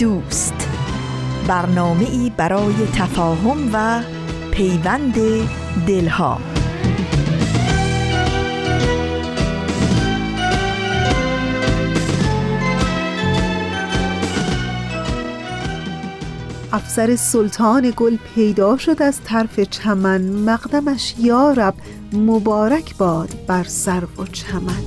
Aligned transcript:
دوست. 0.00 0.54
برنامه 1.46 2.10
ای 2.10 2.32
برای 2.36 2.74
تفاهم 2.94 3.70
و 3.72 4.02
پیوند 4.50 5.14
دلها. 5.86 6.40
افسر 16.72 17.16
سلطان 17.16 17.92
گل 17.96 18.16
پیدا 18.34 18.76
شد 18.76 19.02
از 19.02 19.20
طرف 19.24 19.60
چمن. 19.60 20.20
مقدمش 20.20 21.14
یارب 21.18 21.74
مبارک 22.12 22.96
باد 22.96 23.30
بر 23.46 23.64
سر 23.64 24.04
و 24.04 24.26
چمن. 24.32 24.84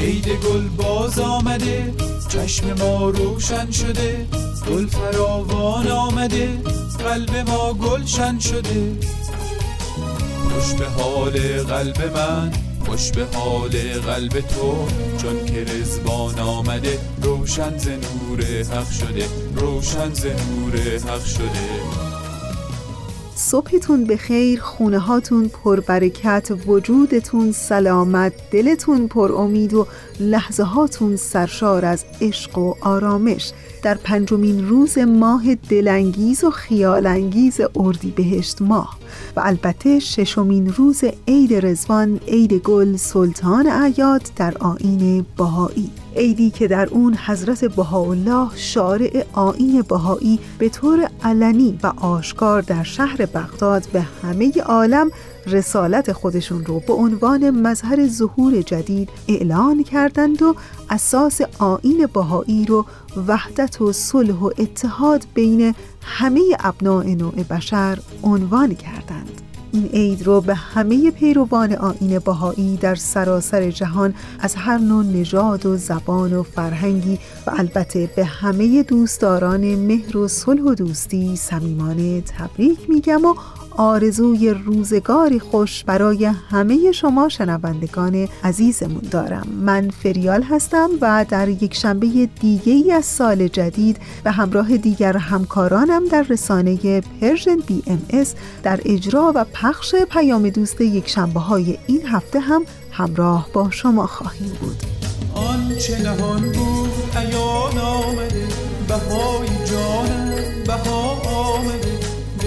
عید 0.00 0.28
گل 0.28 0.68
باز 0.68 1.18
آمده 1.18 1.94
چشم 2.28 2.72
ما 2.72 3.10
روشن 3.10 3.70
شده. 3.70 4.45
گل 4.68 4.86
فراوان 4.86 5.88
آمده 5.88 6.48
قلب 6.98 7.36
ما 7.36 7.72
گلشن 7.72 8.38
شده. 8.38 8.92
خوش 10.50 10.74
به 10.74 10.86
حال 10.86 11.62
قلب 11.62 12.16
من 12.16 12.52
خوش 12.86 13.10
به 13.10 13.26
حال 13.38 13.70
قلب 14.06 14.40
تو. 14.40 14.86
چون 15.18 15.44
که 15.46 15.64
رزوان 15.64 16.38
آمده 16.38 16.98
روشن 17.22 17.78
ز 17.78 17.88
نور 17.88 18.44
حق 18.44 18.90
شده. 18.90 19.28
روشن 19.56 20.14
ز 20.14 20.26
نور 20.26 20.76
حق 21.08 21.24
شده. 21.24 22.05
صبحتون 23.50 24.04
به 24.04 24.16
خیر 24.16 24.60
خونه 24.60 24.98
هاتون 24.98 25.48
پر 25.48 25.80
برکت 25.80 26.52
وجودتون 26.66 27.52
سلامت 27.52 28.32
دلتون 28.50 29.08
پر 29.08 29.32
امید 29.32 29.74
و 29.74 29.86
لحظه 30.20 30.62
هاتون 30.62 31.16
سرشار 31.16 31.84
از 31.84 32.04
عشق 32.20 32.58
و 32.58 32.74
آرامش. 32.80 33.52
در 33.82 33.94
پنجمین 33.94 34.68
روز 34.68 34.98
ماه 34.98 35.54
دلانگیز 35.54 36.44
و 36.44 36.50
خیالانگیز 36.50 37.60
اردی 37.76 38.10
بهشت 38.10 38.62
ماه. 38.62 38.98
و 39.36 39.40
البته 39.44 39.98
ششمین 39.98 40.72
روز 40.72 41.04
عید 41.28 41.66
رزوان 41.66 42.20
عید 42.28 42.52
گل 42.54 42.96
سلطان 42.96 43.66
اعیاد 43.66 44.22
در 44.36 44.54
آین 44.58 45.26
بهایی. 45.38 46.05
عیدی 46.16 46.50
که 46.50 46.68
در 46.68 46.88
اون 46.90 47.14
حضرت 47.26 47.64
بهاءالله 47.64 48.48
شارع 48.56 49.24
آین 49.32 49.82
بهایی 49.82 50.38
به 50.58 50.68
طور 50.68 51.10
علنی 51.24 51.78
و 51.82 51.86
آشکار 51.86 52.62
در 52.62 52.82
شهر 52.82 53.26
بغداد 53.26 53.86
به 53.92 54.00
همه 54.00 54.52
عالم 54.66 55.10
رسالت 55.46 56.12
خودشون 56.12 56.64
رو 56.64 56.80
به 56.80 56.92
عنوان 56.92 57.50
مظهر 57.50 58.08
ظهور 58.08 58.62
جدید 58.62 59.08
اعلان 59.28 59.82
کردند 59.82 60.42
و 60.42 60.54
اساس 60.90 61.40
آین 61.58 62.06
بهایی 62.14 62.64
رو 62.64 62.86
وحدت 63.28 63.80
و 63.80 63.92
صلح 63.92 64.34
و 64.34 64.50
اتحاد 64.58 65.26
بین 65.34 65.74
همه 66.02 66.42
ابناع 66.60 67.04
نوع 67.04 67.42
بشر 67.42 67.98
عنوان 68.22 68.74
کردند. 68.74 69.45
این 69.76 69.86
عید 69.86 70.22
رو 70.22 70.40
به 70.40 70.54
همه 70.54 71.10
پیروان 71.10 71.72
آین 71.72 72.18
بهایی 72.18 72.76
در 72.76 72.94
سراسر 72.94 73.70
جهان 73.70 74.14
از 74.40 74.54
هر 74.54 74.78
نوع 74.78 75.04
نژاد 75.04 75.66
و 75.66 75.76
زبان 75.76 76.32
و 76.32 76.42
فرهنگی 76.42 77.18
و 77.46 77.50
البته 77.56 78.10
به 78.16 78.24
همه 78.24 78.82
دوستداران 78.82 79.74
مهر 79.74 80.16
و 80.16 80.28
صلح 80.28 80.62
و 80.62 80.74
دوستی 80.74 81.36
صمیمانه 81.36 82.20
تبریک 82.20 82.78
میگم 82.90 83.24
و 83.24 83.34
آرزوی 83.76 84.50
روزگاری 84.50 85.38
خوش 85.38 85.84
برای 85.84 86.24
همه 86.24 86.92
شما 86.92 87.28
شنوندگان 87.28 88.28
عزیزمون 88.44 89.02
دارم. 89.10 89.48
من 89.60 89.90
فریال 89.90 90.42
هستم 90.42 90.90
و 91.00 91.26
در 91.28 91.48
یک 91.48 91.74
شنبه 91.74 92.28
دیگه 92.40 92.72
ای 92.72 92.92
از 92.92 93.04
سال 93.04 93.48
جدید 93.48 93.96
به 94.24 94.30
همراه 94.30 94.76
دیگر 94.76 95.16
همکارانم 95.16 96.08
در 96.08 96.22
رسانه 96.22 97.00
Persian 97.00 97.56
BMS 97.66 98.34
در 98.62 98.80
اجرا 98.84 99.32
و 99.34 99.44
پخش 99.52 99.94
پیام 99.94 100.48
دوست 100.50 100.80
یک 100.80 101.08
شنبه 101.08 101.40
های 101.40 101.78
این 101.86 102.06
هفته 102.06 102.40
هم 102.40 102.62
همراه 102.90 103.48
با 103.52 103.70
شما 103.70 104.06
خواهیم 104.06 104.52
بود. 104.60 104.82
آنچه 105.34 106.02
نهان 106.02 106.40
بود 106.40 106.90
عیان 107.16 107.78
آمده 107.78 108.46
بهای 108.88 109.48
به 109.48 110.05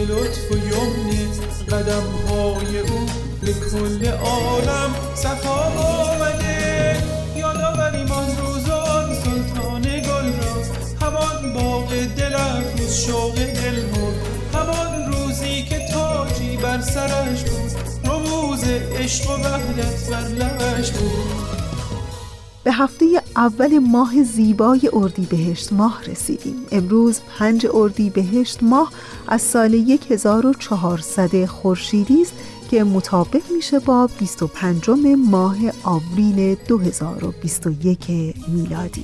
لطف 0.09 0.52
و 0.52 0.56
یمن 0.58 1.30
قدم 1.72 2.03
های 2.30 2.80
او 2.80 3.06
به 3.42 3.53
کل 3.53 4.08
عالم 4.08 4.96
صفا 5.16 5.59
آمده. 5.78 6.97
یادآوریم 7.36 8.12
آن 8.12 8.28
روزان 8.38 9.16
سلطان 9.16 9.81
گل 9.81 10.31
را. 10.42 10.56
همان 11.02 11.53
باغ 11.53 11.90
دل 12.18 12.36
افروز 12.36 12.96
شوق 12.96 13.36
دل 13.36 13.84
همان 14.53 15.14
روزی 15.14 15.64
که 15.64 15.80
تاجی 15.94 16.58
بر 16.58 16.81
سرش 16.81 17.44
بود. 17.44 17.72
رموز 18.06 18.64
عشق 19.00 19.30
و 19.30 19.34
وحدت 19.34 20.09
بر 20.09 20.28
لبش 20.28 20.92
بود. 20.92 21.59
به 22.64 22.72
هفته 22.72 23.06
اول 23.36 23.80
ماه 23.80 24.24
زیبای 24.24 24.90
اردی 24.94 25.25
بهشت 25.25 25.74
ماه 25.74 26.03
رسیدیم. 26.03 26.56
امروز 26.72 27.22
پنج 27.40 27.68
اردی 27.74 28.09
بهشت 28.09 28.64
ماه 28.64 28.92
از 29.28 29.42
سال 29.42 29.97
1400 30.09 31.46
خورشیدی 31.46 32.22
است 32.22 32.34
که 32.72 32.84
مطابق 32.84 33.42
میشه 33.56 33.80
با 33.80 34.09
25 34.19 34.90
ماه 35.18 35.58
آوریل 35.84 36.56
2021 36.68 38.08
میلادی. 38.48 39.03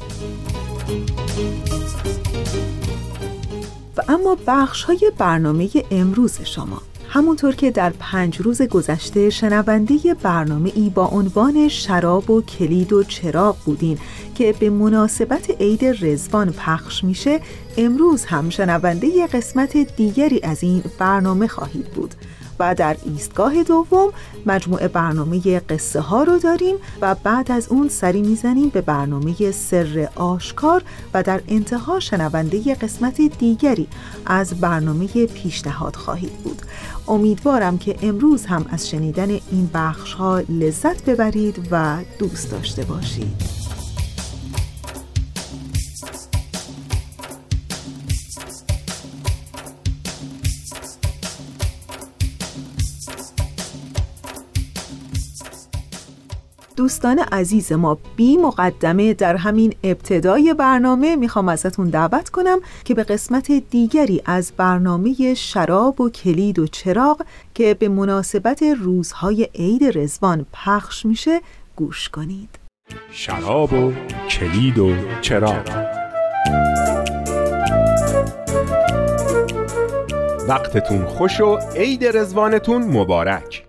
و 3.98 4.02
اما 4.08 4.38
بخش 4.48 4.84
های 4.84 5.12
برنامه 5.18 5.70
امروز 5.92 6.42
شما. 6.42 6.82
همونطور 7.16 7.56
که 7.56 7.72
در 7.72 7.90
پنج 8.00 8.38
روز 8.38 8.62
گذشته 8.62 9.30
شنونده 9.30 10.14
برنامه 10.24 10.72
ای 10.76 10.90
با 10.90 11.08
عنوان 11.08 11.68
شراب 11.68 12.30
و 12.30 12.42
کلید 12.42 12.94
و 12.94 13.04
چراغ 13.04 13.58
بودین 13.66 13.98
که 14.36 14.56
به 14.60 14.70
مناسبت 14.70 15.50
عید 15.60 15.86
رزوان 15.86 16.52
پخش 16.52 17.04
میشه 17.04 17.40
امروز 17.78 18.26
هم 18.26 18.50
شنونده 18.50 19.28
قسمت 19.28 19.78
دیگری 19.78 20.40
از 20.44 20.64
این 20.64 20.84
برنامه 21.00 21.48
خواهید 21.48 21.86
بود. 21.86 22.16
و 22.60 22.76
در 22.76 22.98
ایستگاه 23.06 23.64
دوم 23.64 24.10
مجموعه 24.46 24.88
برنامه 24.88 25.60
قصه 25.60 26.00
ها 26.00 26.24
رو 26.24 26.40
داریم 26.40 26.76
و 27.02 27.16
بعد 27.16 27.52
از 27.52 27.68
اون 27.70 27.90
سری 27.90 28.22
می‌زنیم 28.22 28.70
به 28.70 28.82
برنامه 28.82 29.52
سر 29.52 30.10
آشکار 30.16 30.84
و 31.14 31.24
در 31.24 31.42
انتها 31.48 32.00
شنونده 32.00 32.76
قسمت 32.76 33.22
دیگری 33.22 33.88
از 34.26 34.54
برنامه 34.62 35.08
پیشنهاد 35.26 35.96
خواهید 35.96 36.34
بود. 36.34 36.62
امیدوارم 37.08 37.78
که 37.78 37.96
امروز 38.02 38.46
هم 38.46 38.66
از 38.70 38.90
شنیدن 38.90 39.30
این 39.30 39.70
بخش 39.74 40.14
ها 40.14 40.40
لذت 40.40 41.06
ببرید 41.06 41.68
و 41.72 41.98
دوست 42.20 42.52
داشته 42.52 42.84
باشید. 42.84 43.55
دوستان 56.86 57.20
عزیز 57.20 57.72
ما 57.72 57.98
بی 58.16 58.38
مقدمه 58.38 59.14
در 59.14 59.36
همین 59.36 59.74
ابتدای 59.84 60.54
برنامه 60.54 61.16
می‌خوام 61.16 61.50
ازتون 61.50 61.90
دعوت 61.90 62.30
کنم 62.30 62.60
که 62.84 62.94
به 62.94 63.04
قسمت 63.04 63.52
دیگری 63.52 64.22
از 64.26 64.52
برنامه 64.58 65.34
شراب 65.34 66.02
و 66.02 66.10
کلید 66.10 66.60
و 66.60 66.68
چراغ 66.68 67.22
که 67.54 67.74
به 67.74 67.90
مناسبت 67.90 68.64
روزهای 68.64 69.50
عید 69.56 69.98
رزوان 69.98 70.46
پخش 70.54 71.06
میشه 71.06 71.42
گوش 71.76 72.10
کنید. 72.10 72.50
شراب 73.12 73.74
و 73.74 73.94
کلید 74.30 74.80
و 74.80 74.94
چراغ. 75.22 75.70
وقتتون 80.48 81.06
خوش 81.06 81.42
و 81.42 81.58
عید 81.76 82.06
رزوانتون 82.06 82.84
مبارک. 82.84 83.65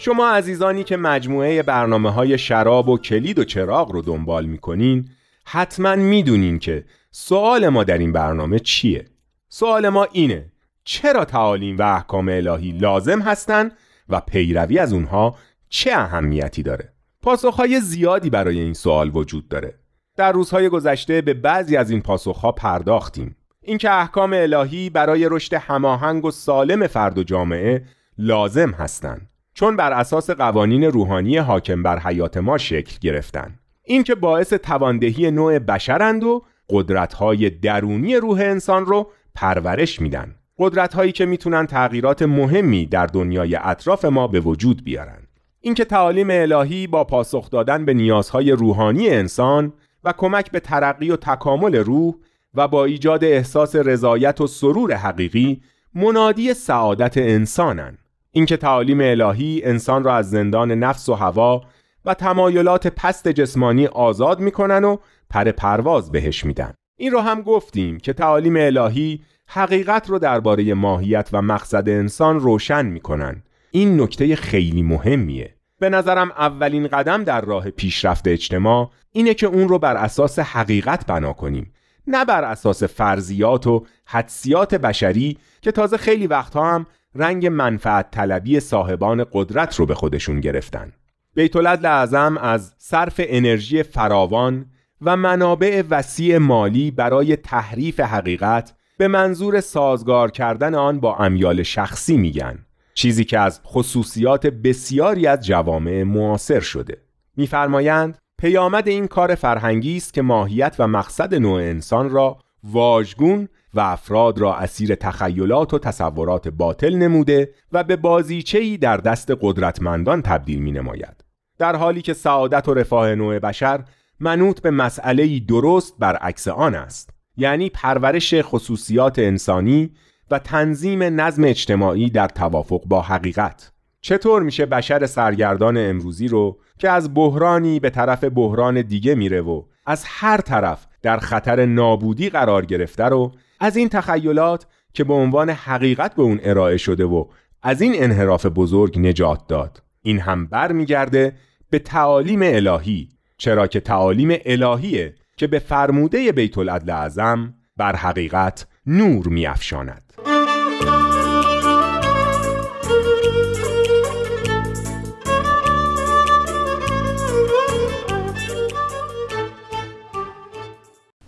شما 0.00 0.28
عزیزانی 0.28 0.84
که 0.84 0.96
مجموعه 0.96 1.62
برنامه 1.62 2.10
های 2.10 2.38
شراب 2.38 2.88
و 2.88 2.98
کلید 2.98 3.38
و 3.38 3.44
چراغ 3.44 3.92
رو 3.92 4.02
دنبال 4.02 4.46
می‌کنین 4.46 5.08
حتما 5.46 5.96
می‌دونین 5.96 6.58
که 6.58 6.84
سوال 7.10 7.68
ما 7.68 7.84
در 7.84 7.98
این 7.98 8.12
برنامه 8.12 8.58
چیه؟ 8.58 9.04
سوال 9.48 9.88
ما 9.88 10.08
اینه 10.12 10.52
چرا 10.84 11.24
تعالیم 11.24 11.78
و 11.78 11.82
احکام 11.82 12.28
الهی 12.28 12.72
لازم 12.72 13.20
هستند 13.20 13.76
و 14.08 14.20
پیروی 14.20 14.78
از 14.78 14.92
اونها 14.92 15.36
چه 15.68 15.92
اهمیتی 15.92 16.62
داره؟ 16.62 16.92
پاسخهای 17.22 17.80
زیادی 17.80 18.30
برای 18.30 18.60
این 18.60 18.74
سوال 18.74 19.10
وجود 19.14 19.48
داره. 19.48 19.74
در 20.16 20.32
روزهای 20.32 20.68
گذشته 20.68 21.20
به 21.20 21.34
بعضی 21.34 21.76
از 21.76 21.90
این 21.90 22.00
پاسخها 22.00 22.52
پرداختیم. 22.52 23.36
اینکه 23.62 23.90
احکام 23.90 24.32
الهی 24.32 24.90
برای 24.90 25.28
رشد 25.30 25.54
هماهنگ 25.54 26.24
و 26.24 26.30
سالم 26.30 26.86
فرد 26.86 27.18
و 27.18 27.22
جامعه 27.22 27.84
لازم 28.18 28.70
هستند 28.70 29.28
چون 29.58 29.76
بر 29.76 29.92
اساس 29.92 30.30
قوانین 30.30 30.84
روحانی 30.84 31.36
حاکم 31.36 31.82
بر 31.82 31.98
حیات 31.98 32.36
ما 32.36 32.58
شکل 32.58 32.96
گرفتن. 33.00 33.58
اینکه 33.82 34.14
باعث 34.14 34.52
تواندهی 34.52 35.30
نوع 35.30 35.58
بشرند 35.58 36.24
و 36.24 36.42
قدرت‌های 36.70 37.50
درونی 37.50 38.16
روح 38.16 38.40
انسان 38.40 38.86
رو 38.86 39.10
پرورش 39.34 40.00
میدن. 40.00 40.34
قدرت‌هایی 40.58 41.12
که 41.12 41.26
می‌تونن 41.26 41.66
تغییرات 41.66 42.22
مهمی 42.22 42.86
در 42.86 43.06
دنیای 43.06 43.56
اطراف 43.56 44.04
ما 44.04 44.26
به 44.26 44.40
وجود 44.40 44.84
بیارن. 44.84 45.22
اینکه 45.60 45.84
تعالیم 45.84 46.28
الهی 46.30 46.86
با 46.86 47.04
پاسخ 47.04 47.50
دادن 47.50 47.84
به 47.84 47.94
نیازهای 47.94 48.52
روحانی 48.52 49.08
انسان 49.08 49.72
و 50.04 50.14
کمک 50.16 50.50
به 50.50 50.60
ترقی 50.60 51.10
و 51.10 51.16
تکامل 51.16 51.74
روح 51.74 52.14
و 52.54 52.68
با 52.68 52.84
ایجاد 52.84 53.24
احساس 53.24 53.76
رضایت 53.76 54.40
و 54.40 54.46
سرور 54.46 54.94
حقیقی 54.94 55.62
منادی 55.94 56.54
سعادت 56.54 57.18
انسانن. 57.18 57.98
اینکه 58.38 58.56
تعالیم 58.56 59.00
الهی 59.00 59.62
انسان 59.64 60.04
را 60.04 60.16
از 60.16 60.30
زندان 60.30 60.72
نفس 60.72 61.08
و 61.08 61.14
هوا 61.14 61.62
و 62.04 62.14
تمایلات 62.14 62.86
پست 62.86 63.28
جسمانی 63.28 63.86
آزاد 63.86 64.40
می‌کنن 64.40 64.84
و 64.84 64.96
پر 65.30 65.50
پرواز 65.50 66.12
بهش 66.12 66.44
میدن. 66.44 66.74
این 66.96 67.12
رو 67.12 67.20
هم 67.20 67.42
گفتیم 67.42 67.98
که 67.98 68.12
تعالیم 68.12 68.56
الهی 68.56 69.20
حقیقت 69.46 70.10
رو 70.10 70.18
درباره 70.18 70.74
ماهیت 70.74 71.28
و 71.32 71.42
مقصد 71.42 71.88
انسان 71.88 72.40
روشن 72.40 72.86
می‌کنن. 72.86 73.42
این 73.70 74.00
نکته 74.00 74.36
خیلی 74.36 74.82
مهمیه. 74.82 75.54
به 75.78 75.88
نظرم 75.88 76.30
اولین 76.30 76.86
قدم 76.86 77.24
در 77.24 77.40
راه 77.40 77.70
پیشرفت 77.70 78.28
اجتماع 78.28 78.90
اینه 79.12 79.34
که 79.34 79.46
اون 79.46 79.68
رو 79.68 79.78
بر 79.78 79.96
اساس 79.96 80.38
حقیقت 80.38 81.06
بنا 81.06 81.32
کنیم. 81.32 81.72
نه 82.06 82.24
بر 82.24 82.44
اساس 82.44 82.82
فرضیات 82.82 83.66
و 83.66 83.86
حدسیات 84.04 84.74
بشری 84.74 85.38
که 85.60 85.72
تازه 85.72 85.96
خیلی 85.96 86.26
وقتها 86.26 86.74
هم 86.74 86.86
رنگ 87.18 87.46
منفعت 87.46 88.10
طلبی 88.10 88.60
صاحبان 88.60 89.26
قدرت 89.32 89.76
رو 89.76 89.86
به 89.86 89.94
خودشون 89.94 90.40
گرفتن. 90.40 90.92
بیت 91.34 91.56
اعظم 91.56 92.38
از 92.38 92.74
صرف 92.78 93.20
انرژی 93.24 93.82
فراوان 93.82 94.66
و 95.02 95.16
منابع 95.16 95.82
وسیع 95.90 96.38
مالی 96.38 96.90
برای 96.90 97.36
تحریف 97.36 98.00
حقیقت 98.00 98.74
به 98.98 99.08
منظور 99.08 99.60
سازگار 99.60 100.30
کردن 100.30 100.74
آن 100.74 101.00
با 101.00 101.16
امیال 101.16 101.62
شخصی 101.62 102.16
میگن 102.16 102.58
چیزی 102.94 103.24
که 103.24 103.38
از 103.38 103.60
خصوصیات 103.64 104.46
بسیاری 104.46 105.26
از 105.26 105.46
جوامع 105.46 106.02
معاصر 106.02 106.60
شده. 106.60 106.96
میفرمایند 107.36 108.18
پیامد 108.38 108.88
این 108.88 109.06
کار 109.06 109.34
فرهنگی 109.34 109.96
است 109.96 110.14
که 110.14 110.22
ماهیت 110.22 110.76
و 110.78 110.86
مقصد 110.86 111.34
نوع 111.34 111.60
انسان 111.60 112.10
را 112.10 112.38
واژگون 112.64 113.48
و 113.74 113.80
افراد 113.80 114.38
را 114.38 114.54
اسیر 114.54 114.94
تخیلات 114.94 115.74
و 115.74 115.78
تصورات 115.78 116.48
باطل 116.48 116.94
نموده 116.94 117.54
و 117.72 117.84
به 117.84 117.96
بازیچه‌ای 117.96 118.76
در 118.76 118.96
دست 118.96 119.32
قدرتمندان 119.40 120.22
تبدیل 120.22 120.58
می 120.58 120.72
نماید. 120.72 121.24
در 121.58 121.76
حالی 121.76 122.02
که 122.02 122.12
سعادت 122.12 122.68
و 122.68 122.74
رفاه 122.74 123.14
نوع 123.14 123.38
بشر 123.38 123.84
منوط 124.20 124.60
به 124.60 124.70
مسئله 124.70 125.38
درست 125.38 125.94
برعکس 125.98 126.48
آن 126.48 126.74
است 126.74 127.10
یعنی 127.36 127.70
پرورش 127.70 128.34
خصوصیات 128.42 129.18
انسانی 129.18 129.90
و 130.30 130.38
تنظیم 130.38 131.02
نظم 131.02 131.44
اجتماعی 131.44 132.10
در 132.10 132.28
توافق 132.28 132.82
با 132.86 133.02
حقیقت 133.02 133.72
چطور 134.00 134.42
میشه 134.42 134.66
بشر 134.66 135.06
سرگردان 135.06 135.76
امروزی 135.76 136.28
رو 136.28 136.58
که 136.78 136.90
از 136.90 137.14
بحرانی 137.14 137.80
به 137.80 137.90
طرف 137.90 138.24
بحران 138.24 138.82
دیگه 138.82 139.14
میره 139.14 139.40
و 139.40 139.62
از 139.86 140.04
هر 140.06 140.40
طرف 140.40 140.86
در 141.02 141.18
خطر 141.18 141.66
نابودی 141.66 142.30
قرار 142.30 142.66
گرفته 142.66 143.04
رو 143.04 143.32
از 143.60 143.76
این 143.76 143.88
تخیلات 143.88 144.66
که 144.92 145.04
به 145.04 145.14
عنوان 145.14 145.50
حقیقت 145.50 146.14
به 146.14 146.22
اون 146.22 146.40
ارائه 146.42 146.76
شده 146.76 147.04
و 147.04 147.24
از 147.62 147.80
این 147.80 147.92
انحراف 147.96 148.46
بزرگ 148.46 148.98
نجات 148.98 149.46
داد 149.46 149.82
این 150.02 150.20
هم 150.20 150.46
بر 150.46 150.72
میگرده 150.72 151.36
به 151.70 151.78
تعالیم 151.78 152.40
الهی 152.42 153.08
چرا 153.38 153.66
که 153.66 153.80
تعالیم 153.80 154.38
الهیه 154.44 155.14
که 155.36 155.46
به 155.46 155.58
فرموده 155.58 156.32
بیت 156.32 156.58
العدل 156.58 156.90
اعظم 156.90 157.54
بر 157.76 157.96
حقیقت 157.96 158.66
نور 158.86 159.28
میافشاند. 159.28 160.07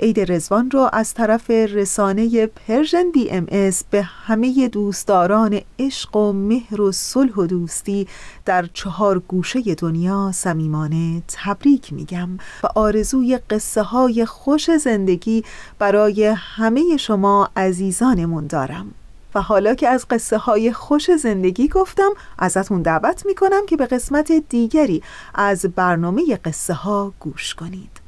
عید 0.01 0.33
رضوان 0.33 0.71
را 0.71 0.89
از 0.89 1.15
طرف 1.15 1.51
رسانه 1.51 2.47
Persian 2.47 3.11
BMS 3.11 3.85
به 3.91 4.03
همه 4.03 4.69
دوستداران 4.69 5.61
عشق 5.79 6.17
و 6.17 6.33
مهر 6.33 6.81
و 6.81 6.93
صلح 6.93 7.35
و 7.35 7.47
دوستی 7.47 8.09
در 8.45 8.69
چهار 8.75 9.19
گوشه 9.19 9.75
دنیا 9.75 10.33
صمیمانه 10.35 11.23
تبریک 11.29 11.93
میگم 11.93 12.29
و 12.63 12.67
آرزوی 12.75 13.39
قصه 13.51 13.83
های 13.83 14.27
خوش 14.27 14.71
زندگی 14.71 15.45
برای 15.79 16.25
همه 16.25 16.97
شما 16.97 17.49
عزیزانمون 17.57 18.47
دارم. 18.47 18.95
و 19.35 19.43
حالا 19.43 19.75
که 19.75 19.89
از 19.89 20.07
قصه 20.11 20.39
های 20.39 20.73
خوش 20.73 21.11
زندگی 21.11 21.69
گفتم 21.69 22.11
ازتون 22.39 22.83
دعوت 22.83 23.27
می‌کنم 23.27 23.67
که 23.67 23.77
به 23.77 23.87
قسمت 23.87 24.33
دیگری 24.49 25.03
از 25.35 25.67
برنامه 25.67 26.39
قصه 26.45 26.75
ها 26.75 27.13
گوش 27.21 27.55
کنید. 27.55 28.01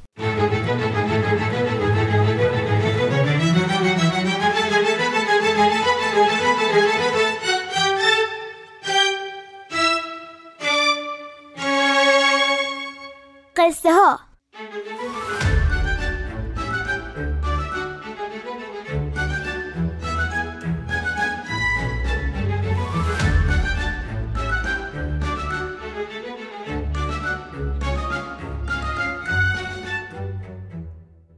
قصه 13.63 13.93
ها 13.93 14.19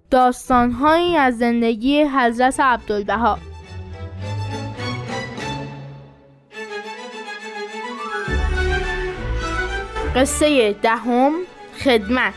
داستانهایی 0.09 1.17
از 1.17 1.37
زندگی 1.37 2.03
حضرت 2.03 2.59
عبدالبها. 2.59 3.39
قصه 10.15 10.73
دهم 10.73 11.33
خدمت. 11.85 12.33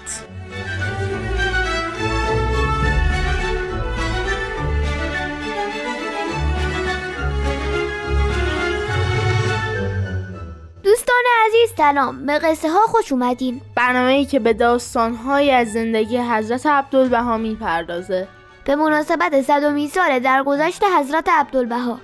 دوستان 10.82 11.16
عزیز 11.46 11.76
سلام. 11.76 12.26
به 12.26 12.38
قصه 12.38 12.70
ها 12.70 12.78
خوش 12.86 13.12
اومدین. 13.12 13.60
برنامه 13.74 14.12
ای 14.12 14.24
که 14.24 14.38
به 14.38 14.52
داستان 14.52 15.14
های 15.14 15.50
از 15.50 15.72
زندگی 15.72 16.18
حضرت 16.18 16.66
عبدالبها 16.66 17.40
پردازه 17.60 18.28
به 18.64 18.76
مناسبت 18.76 19.42
صدومین 19.42 19.88
سال 19.88 20.18
درگذشت 20.18 20.84
حضرت 20.98 21.28
عبدالبها. 21.28 22.00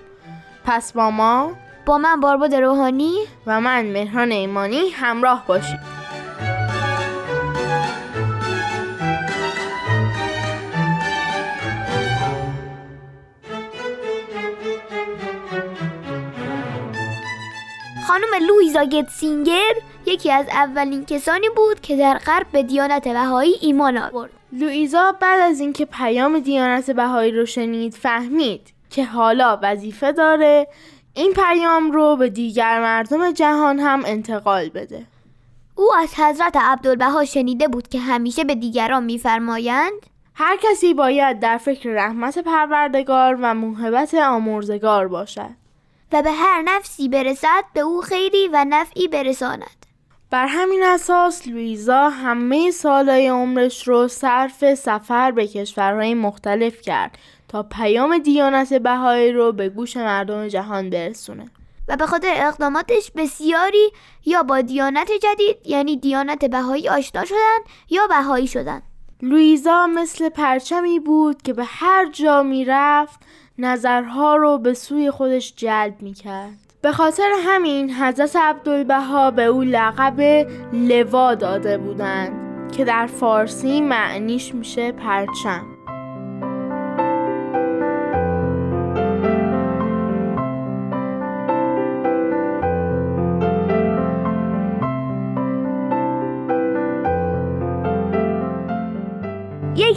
پس 0.65 0.93
با 0.93 1.11
ما؟ 1.11 1.53
با 1.87 1.99
من 1.99 2.21
بارباد 2.21 2.55
روحانی. 2.55 3.15
و 3.47 3.61
من 3.61 3.87
مهران 3.87 4.33
ایمانی 4.33 4.89
همراه 4.89 5.45
باشید. 5.47 6.04
خانم 18.15 18.47
لویزا 18.47 18.85
گتسینگر 18.85 19.73
یکی 20.07 20.33
از 20.33 20.47
اولین 20.49 21.05
کسانی 21.05 21.49
بود 21.57 21.81
که 21.81 21.97
در 21.97 22.19
غرب 22.19 22.47
به 22.53 22.63
دیانت 22.63 23.09
بهایی 23.09 23.55
ایمان 23.61 23.99
آورد. 23.99 24.31
لویزا 24.53 25.13
بعد 25.21 25.41
از 25.41 25.61
اینکه 25.61 25.85
پیام 25.85 26.39
دیانت 26.39 26.91
بهایی 26.91 27.33
رو 27.33 27.47
شنید 27.47 27.95
فهمید 27.95 28.73
که 28.91 29.05
حالا 29.05 29.59
وظیفه 29.63 30.13
داره 30.13 30.67
این 31.15 31.33
پیام 31.33 31.91
رو 31.91 32.17
به 32.17 32.29
دیگر 32.29 32.81
مردم 32.81 33.31
جهان 33.31 33.79
هم 33.79 34.03
انتقال 34.07 34.69
بده. 34.69 35.07
او 35.75 35.95
از 35.95 36.15
حضرت 36.15 36.57
عبدالبها 36.57 37.25
شنیده 37.25 37.69
بود 37.69 37.89
که 37.89 37.99
همیشه 37.99 38.45
به 38.45 38.55
دیگران 38.55 39.05
میفرمایند 39.05 40.07
هر 40.35 40.57
کسی 40.63 40.95
باید 40.95 41.41
در 41.41 41.59
فکر 41.59 41.91
رحمت 41.91 42.39
پروردگار 42.39 43.39
و 43.43 43.55
محبت 43.55 44.15
آمرزگار 44.15 45.09
باشد 45.09 45.64
و 46.15 46.23
به 46.23 46.33
هر 46.33 46.63
نفسی 46.63 47.09
برسد 47.09 47.65
به 47.73 47.81
او 47.81 48.01
خیری 48.01 48.49
و 48.53 48.67
نفعی 48.69 49.09
برساند. 49.09 49.87
بر 50.31 50.47
همین 50.47 50.83
اساس 50.83 51.49
لویزا 51.49 52.09
همه 52.09 52.71
سالهای 52.71 53.29
عمرش 53.29 53.89
رو 53.89 54.09
صرف 54.09 54.75
سفر 54.75 55.31
به 55.31 55.47
کشورهای 55.47 56.15
مختلف 56.15 56.81
کرد 56.81 57.19
تا 57.49 57.63
پیام 57.63 58.19
دیانت 58.19 58.75
بهایی 58.75 59.33
رو 59.33 59.53
به 59.53 59.69
گوش 59.69 59.97
مردم 59.97 60.49
جهان 60.49 60.91
برسونه. 60.91 61.51
و 61.89 61.97
به 61.97 62.07
خاطر 62.07 62.33
اقداماتش 62.37 63.11
بسیاری 63.17 63.91
یا 64.25 64.43
با 64.43 64.61
دیانت 64.61 65.11
جدید 65.23 65.57
یعنی 65.65 65.97
دیانت 65.97 66.45
بهایی 66.45 66.89
آشنا 66.89 67.25
شدن 67.25 67.59
یا 67.91 68.07
بهایی 68.07 68.47
شدن. 68.47 68.83
لویزا 69.23 69.87
مثل 69.87 70.29
پرچمی 70.29 70.99
بود 70.99 71.43
که 71.43 71.53
به 71.53 71.65
هر 71.65 72.11
جا 72.11 72.43
می‌رفت 72.43 73.21
نظرها 73.59 74.37
رو 74.37 74.59
به 74.59 74.75
سوی 74.75 75.11
خودش 75.11 75.55
جلب 75.57 75.95
می 76.01 76.13
کرد. 76.13 76.59
به 76.83 76.93
خاطر 76.93 77.31
همین 77.45 77.95
حضرت 77.95 78.37
عبدالبها 78.37 79.31
به 79.31 79.45
او 79.45 79.63
لقب 79.63 80.47
لوا 80.73 81.35
داده 81.35 81.79
بودند 81.79 82.73
که 82.73 82.85
در 82.85 83.07
فارسی 83.07 83.81
معنیش 83.81 84.55
میشه 84.55 84.93
پرچم 84.93 85.74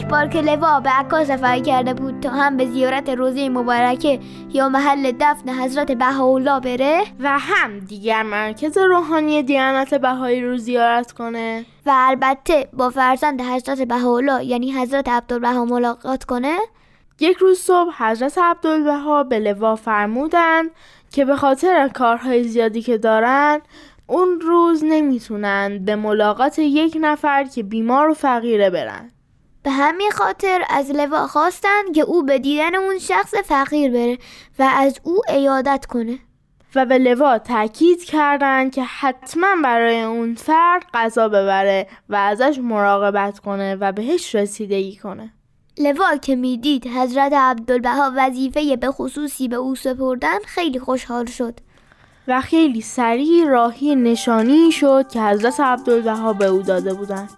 بار 0.08 0.28
که 0.28 0.40
لوا 0.40 0.80
به 0.80 0.90
عکا 0.90 1.24
سفر 1.24 1.58
کرده 1.58 1.94
بود 1.94 2.20
تا 2.20 2.30
هم 2.30 2.56
به 2.56 2.66
زیارت 2.66 3.08
روزه 3.08 3.48
مبارکه 3.48 4.20
یا 4.52 4.68
محل 4.68 5.12
دفن 5.20 5.50
حضرت 5.50 5.92
بهاءالله 5.92 6.60
بره؟ 6.60 7.02
و 7.20 7.38
هم 7.38 7.78
دیگر 7.78 8.22
مرکز 8.22 8.78
روحانی 8.78 9.42
دیانت 9.42 9.94
بهایی 9.94 10.40
رو 10.40 10.56
زیارت 10.56 11.12
کنه. 11.12 11.64
و 11.86 11.92
البته 11.94 12.68
با 12.72 12.90
فرزند 12.90 13.40
حضرت 13.40 13.82
بهاءالله 13.82 14.44
یعنی 14.44 14.72
حضرت 14.72 15.08
عبدالبها 15.08 15.64
ملاقات 15.64 16.24
کنه؟ 16.24 16.56
یک 17.20 17.36
روز 17.36 17.58
صبح 17.58 18.04
حضرت 18.04 18.38
عبدالبها 18.38 19.22
به 19.22 19.38
لوا 19.38 19.76
فرمودن 19.76 20.64
که 21.12 21.24
به 21.24 21.36
خاطر 21.36 21.88
کارهای 21.88 22.44
زیادی 22.44 22.82
که 22.82 22.98
دارن 22.98 23.60
اون 24.06 24.40
روز 24.40 24.84
نمی‌تونن 24.84 25.78
به 25.84 25.96
ملاقات 25.96 26.58
یک 26.58 26.98
نفر 27.00 27.44
که 27.44 27.62
بیمار 27.62 28.08
و 28.08 28.14
فقیره 28.14 28.70
برن. 28.70 29.10
به 29.62 29.70
همین 29.70 30.10
خاطر 30.10 30.64
از 30.70 30.90
لوا 30.90 31.26
خواستن 31.26 31.92
که 31.94 32.00
او 32.00 32.22
به 32.22 32.38
دیدن 32.38 32.74
اون 32.74 32.98
شخص 32.98 33.34
فقیر 33.34 33.92
بره 33.92 34.18
و 34.58 34.70
از 34.76 35.00
او 35.02 35.22
ایادت 35.28 35.86
کنه. 35.86 36.18
و 36.74 36.86
به 36.86 36.98
لوا 36.98 37.38
تاکید 37.38 38.04
کردند 38.04 38.72
که 38.72 38.82
حتما 38.82 39.56
برای 39.64 40.02
اون 40.02 40.34
فرد 40.34 40.84
غذا 40.94 41.28
ببره 41.28 41.86
و 42.08 42.16
ازش 42.16 42.58
مراقبت 42.62 43.38
کنه 43.38 43.74
و 43.74 43.92
بهش 43.92 44.34
رسیدگی 44.34 44.96
کنه. 44.96 45.32
لوا 45.78 46.16
که 46.16 46.36
می‌دید 46.36 46.86
حضرت 46.86 47.32
عبدالبها 47.32 48.12
وظیفه 48.16 48.76
به 48.76 48.90
خصوصی 48.90 49.48
به 49.48 49.56
او 49.56 49.74
سپردن 49.74 50.38
خیلی 50.46 50.78
خوشحال 50.78 51.26
شد. 51.26 51.54
و 52.28 52.40
خیلی 52.40 52.80
سریع 52.80 53.46
راهی 53.46 53.96
نشانی 53.96 54.72
شد 54.72 55.08
که 55.08 55.22
حضرت 55.22 55.60
عبدالبها 55.60 56.32
به 56.32 56.44
او 56.44 56.62
داده 56.62 56.94
بودند. 56.94 57.30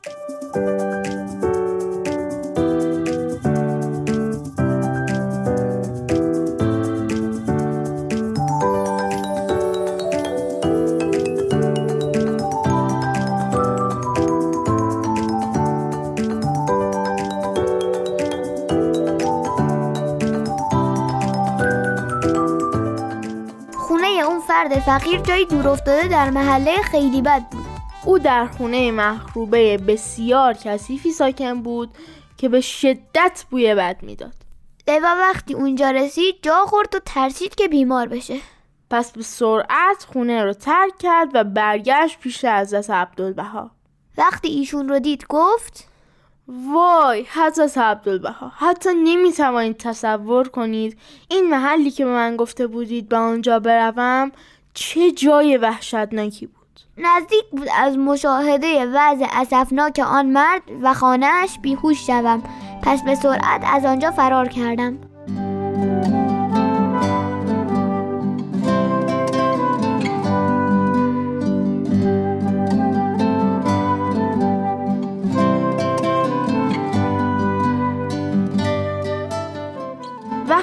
فرد 24.60 24.78
فقیر 24.78 25.20
جایی 25.20 25.46
دور 25.46 25.68
افتاده 25.68 26.08
در 26.08 26.30
محله 26.30 26.76
خیلی 26.76 27.22
بد 27.22 27.42
بود. 27.50 27.66
او 28.04 28.18
در 28.18 28.46
خونه 28.46 28.90
مخروبه 28.90 29.76
بسیار 29.76 30.54
کثیفی 30.54 31.12
ساکن 31.12 31.62
بود 31.62 31.90
که 32.36 32.48
به 32.48 32.60
شدت 32.60 33.44
بوی 33.50 33.74
بد 33.74 33.96
می‌داد. 34.02 34.34
لوا 34.88 35.14
وقتی 35.18 35.54
اونجا 35.54 35.90
رسید 35.90 36.34
جا 36.42 36.64
خورد 36.66 36.94
و 36.94 36.98
ترسید 36.98 37.54
که 37.54 37.68
بیمار 37.68 38.08
بشه. 38.08 38.36
پس 38.90 39.12
به 39.12 39.22
سرعت 39.22 40.06
خونه 40.12 40.44
رو 40.44 40.52
ترک 40.52 40.98
کرد 40.98 41.28
و 41.34 41.44
برگشت 41.44 42.18
پیش 42.18 42.44
حضرت 42.44 42.90
عبدالبها. 42.90 43.70
وقتی 44.18 44.48
ایشون 44.48 44.88
رو 44.88 44.98
دید 44.98 45.26
گفت 45.28 45.89
وای 46.49 47.26
حضرت 47.32 47.78
عبدالبها 47.78 48.52
حتی 48.56 48.88
نمی‌توانید 48.94 49.76
تصور 49.76 50.49
کنید 50.49 50.99
این 51.28 51.50
محلی 51.50 51.90
که 51.90 52.04
به 52.04 52.11
من 52.11 52.37
گفته 52.37 52.66
بودید 52.66 53.09
به 53.09 53.16
آنجا 53.16 53.61
بروم 53.61 54.32
چه 54.75 55.12
جای 55.12 55.56
وحشتناکی 55.56 56.47
بود. 56.47 56.56
نزدیک 56.97 57.44
بود 57.50 57.68
از 57.78 57.99
مشاهده 57.99 58.87
وضع 58.87 59.26
اسفناک 59.32 60.02
آن 60.06 60.26
مرد 60.26 60.62
و 60.82 60.94
خانهاش 60.94 61.59
بیهوش 61.59 62.06
شوم. 62.06 62.42
پس 62.82 63.02
به 63.02 63.14
سرعت 63.14 63.64
از 63.73 63.85
آنجا 63.85 64.11
فرار 64.11 64.49
کردم. 64.49 64.99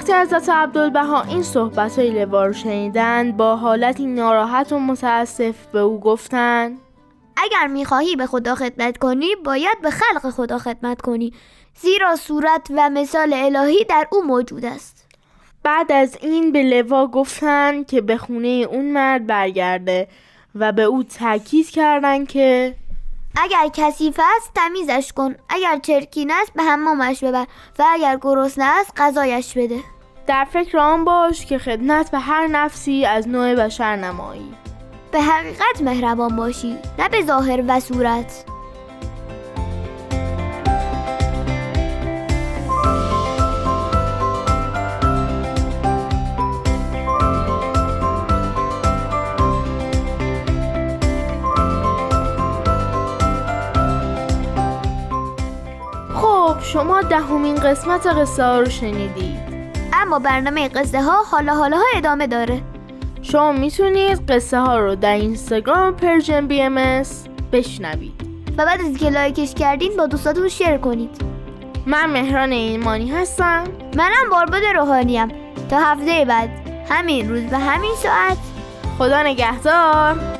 وقتی 0.08 0.20
حضرت 0.22 0.50
عبدالبها 0.50 1.22
این 1.22 1.44
صحبت 1.44 2.00
های 2.00 2.10
لوا 2.10 2.46
رو 2.46 2.54
شنیدند 2.54 3.38
با 3.38 3.56
حالتی 3.56 4.06
ناراحت 4.06 4.72
و 4.72 4.80
متاسف 4.80 5.66
به 5.66 5.80
او 5.80 6.00
گفتند 6.00 6.78
اگر 7.38 7.68
می‌خواهی 7.68 8.16
به 8.16 8.26
خدا 8.26 8.56
خدمت 8.56 8.98
کنی 8.98 9.36
باید 9.46 9.82
به 9.82 9.92
خلق 9.92 10.30
خدا 10.30 10.58
خدمت 10.58 11.02
کنی. 11.02 11.34
زیرا 11.76 12.16
صورت 12.16 12.68
و 12.76 12.90
مثال 12.90 13.34
الهی 13.34 13.84
در 13.84 14.08
او 14.12 14.24
موجود 14.24 14.66
است. 14.66 15.08
بعد 15.64 15.92
از 15.92 16.18
این 16.22 16.52
به 16.52 16.64
لوا 16.64 17.08
گفتند 17.08 17.88
که 17.88 18.02
به 18.02 18.18
خونه 18.18 18.48
اون 18.48 18.86
مرد 18.92 19.28
برگرده 19.28 20.08
و 20.56 20.72
به 20.72 20.84
او 20.84 21.04
تاکید 21.04 21.70
کردند 21.70 22.28
که 22.28 22.76
اگر 23.44 23.70
کثیف 23.74 24.20
است 24.38 24.52
تمیزش 24.56 25.14
کن. 25.14 25.36
اگر 25.50 25.78
چرکین 25.78 26.32
است 26.32 26.54
به 26.54 26.64
حمامش 26.64 27.24
ببر. 27.24 27.46
و 27.80 27.86
اگر 27.90 28.18
گرسنه 28.22 28.66
است 28.66 28.94
غذایش 28.98 29.58
بده. 29.58 29.97
در 30.28 30.46
فکر 30.46 30.78
آن 30.78 31.04
باش 31.04 31.46
که 31.46 31.58
خدمت 31.58 32.12
به 32.12 32.20
هر 32.20 32.48
نفسی 32.48 33.06
از 33.06 33.28
نوع 33.28 33.56
بشر 33.56 33.96
نمایی. 33.96 34.54
به 35.12 35.22
حقیقت 35.22 35.82
مهربان 35.82 36.36
باشی 36.36 36.78
نه 37.00 37.10
به 37.10 37.22
ظاهر 37.26 37.64
و 37.68 37.80
صورت. 37.80 38.46
خب 56.14 56.56
شما 56.62 57.02
دهمین 57.02 57.56
قسمت 57.56 58.08
قصه 58.08 58.44
ها 58.44 58.60
رو 58.60 58.70
شنیدید. 58.70 59.37
اما 60.08 60.20
برنامه 60.20 60.68
قصه 60.68 61.02
ها 61.02 61.24
حالا 61.24 61.54
حالا 61.54 61.78
ها 61.78 61.84
ادامه 61.96 62.28
داره. 62.28 62.62
شما 63.22 63.52
می‌تونید 63.52 64.32
قصه 64.32 64.60
ها 64.60 64.80
رو 64.80 64.96
در 64.96 65.14
اینستاگرام 65.14 65.96
Persian 65.96 66.48
BMS 66.48 67.28
بشنوید. 67.52 68.14
و 68.58 68.66
بعد 68.66 68.82
از 68.82 68.98
که 68.98 69.10
لایکش 69.10 69.54
کردین 69.54 69.98
با 69.98 70.06
دوستاتون 70.06 70.50
share 70.50 70.78
کنید. 70.78 71.22
من 71.86 72.10
مهران 72.10 72.52
ایمانی 72.52 73.12
هستم. 73.12 73.64
منم 73.96 74.30
باربد 74.32 74.64
روحانیم. 74.76 75.28
تا 75.70 75.80
هفته 75.80 76.26
بعد. 76.26 76.50
همین 76.90 77.30
روز 77.30 77.44
و 77.52 77.60
همین 77.60 77.96
ساعت. 78.04 78.38
خدا 78.98 79.24
نگهدار. 79.24 80.37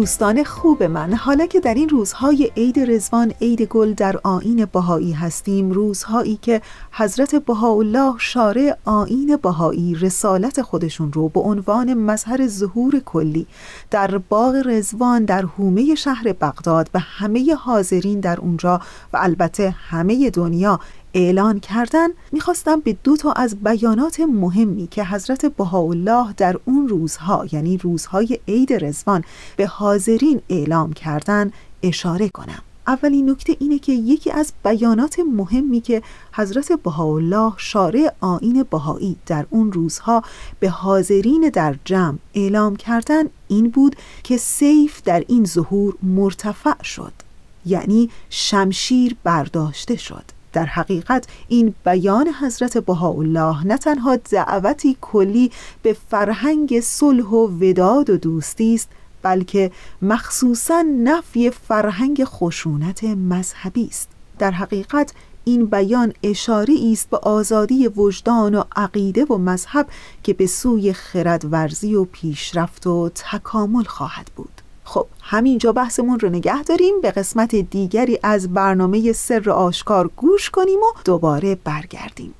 دوستان 0.00 0.44
خوب 0.44 0.82
من. 0.82 1.14
حالا 1.14 1.46
که 1.46 1.60
در 1.60 1.74
این 1.74 1.88
روزهای 1.88 2.52
عید 2.56 2.78
رزوان 2.78 3.32
عید 3.40 3.62
گل 3.62 3.92
در 3.92 4.20
آین 4.24 4.64
بهایی 4.64 5.12
هستیم 5.12 5.70
روزهایی 5.70 6.38
که 6.42 6.62
حضرت 6.92 7.34
بهاءالله 7.34 8.14
شارع 8.18 8.76
آین 8.84 9.36
بهایی 9.36 9.94
رسالت 9.94 10.62
خودشون 10.62 11.12
رو 11.12 11.28
به 11.28 11.40
عنوان 11.40 11.94
مظهر 11.94 12.48
ظهور 12.48 13.00
کلی 13.00 13.46
در 13.90 14.18
باغ 14.18 14.62
رزوان 14.64 15.24
در 15.24 15.42
حومه 15.42 15.94
شهر 15.94 16.32
بغداد 16.32 16.90
و 16.94 16.98
همه 16.98 17.54
حاضرین 17.54 18.20
در 18.20 18.40
اونجا 18.40 18.80
و 19.12 19.18
البته 19.20 19.70
همه 19.70 20.30
دنیا 20.30 20.80
اعلان 21.14 21.60
کردن 21.60 22.08
می‌خواستم 22.32 22.80
به 22.80 22.96
دو 23.04 23.16
تا 23.16 23.32
از 23.32 23.56
بیانات 23.56 24.20
مهمی 24.20 24.86
که 24.86 25.04
حضرت 25.04 25.46
بهاءالله 25.46 26.32
در 26.36 26.56
اون 26.64 26.88
روزها 26.88 27.46
یعنی 27.52 27.76
روزهای 27.76 28.38
عید 28.48 28.84
رزوان 28.84 29.24
به 29.56 29.66
حاضرین 29.66 30.40
اعلام 30.48 30.92
کردن 30.92 31.52
اشاره 31.82 32.28
کنم. 32.28 32.62
اولین 32.86 33.30
نکته 33.30 33.56
اینه 33.60 33.78
که 33.78 33.92
یکی 33.92 34.30
از 34.30 34.52
بیانات 34.64 35.20
مهمی 35.20 35.80
که 35.80 36.02
حضرت 36.32 36.72
بهاءالله 36.72 37.52
شارع 37.56 38.12
آین 38.20 38.62
بهایی 38.70 39.16
در 39.26 39.46
اون 39.50 39.72
روزها 39.72 40.22
به 40.60 40.70
حاضرین 40.70 41.50
در 41.54 41.76
جمع 41.84 42.18
اعلام 42.34 42.76
کردن 42.76 43.24
این 43.48 43.70
بود 43.70 43.96
که 44.22 44.36
سیف 44.36 45.02
در 45.02 45.24
این 45.28 45.44
ظهور 45.44 45.94
مرتفع 46.02 46.82
شد 46.82 47.12
یعنی 47.66 48.10
شمشیر 48.30 49.16
برداشته 49.24 49.96
شد. 49.96 50.39
در 50.52 50.66
حقیقت 50.66 51.26
این 51.48 51.74
بیان 51.84 52.28
حضرت 52.40 52.78
بهاءالله 52.78 53.66
نه 53.66 53.78
تنها 53.78 54.16
دعوتی 54.16 54.96
کلی 55.00 55.50
به 55.82 55.96
فرهنگ 56.10 56.80
صلح 56.80 57.26
و 57.26 57.46
وداد 57.46 58.10
و 58.10 58.16
دوستی 58.16 58.74
است 58.74 58.88
بلکه 59.22 59.70
مخصوصا 60.02 60.84
نفی 61.04 61.50
فرهنگ 61.50 62.24
خشونت 62.24 63.04
مذهبی 63.04 63.86
است. 63.86 64.08
در 64.38 64.50
حقیقت 64.50 65.12
این 65.44 65.66
بیان 65.66 66.12
اشاره 66.22 66.74
است 66.92 67.10
به 67.10 67.16
آزادی 67.16 67.88
وجدان 67.88 68.54
و 68.54 68.64
عقیده 68.76 69.24
و 69.24 69.38
مذهب 69.38 69.86
که 70.22 70.32
به 70.32 70.46
سوی 70.46 70.92
خردورزی 70.92 71.94
و 71.94 72.04
پیشرفت 72.04 72.86
و 72.86 73.10
تکامل 73.14 73.84
خواهد 73.84 74.30
بود. 74.36 74.59
خب 74.90 75.06
همینجا 75.22 75.72
بحثمون 75.72 76.20
رو 76.20 76.28
نگه 76.28 76.62
داریم 76.62 77.00
به 77.00 77.10
قسمت 77.10 77.54
دیگری 77.54 78.18
از 78.22 78.52
برنامه 78.52 79.12
سر 79.12 79.50
آشکار 79.50 80.10
گوش 80.16 80.50
کنیم 80.50 80.78
و 80.78 80.92
دوباره 81.04 81.54
برگردیم. 81.54 82.34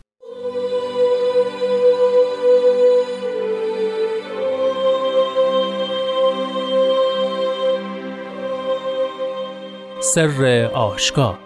سر 10.01 10.71
آشکار 10.75 11.39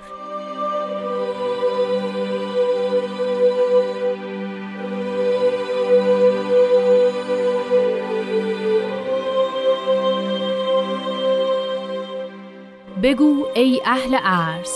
بگو 13.05 13.47
ای 13.55 13.81
اهل 13.85 14.15
عرض 14.15 14.73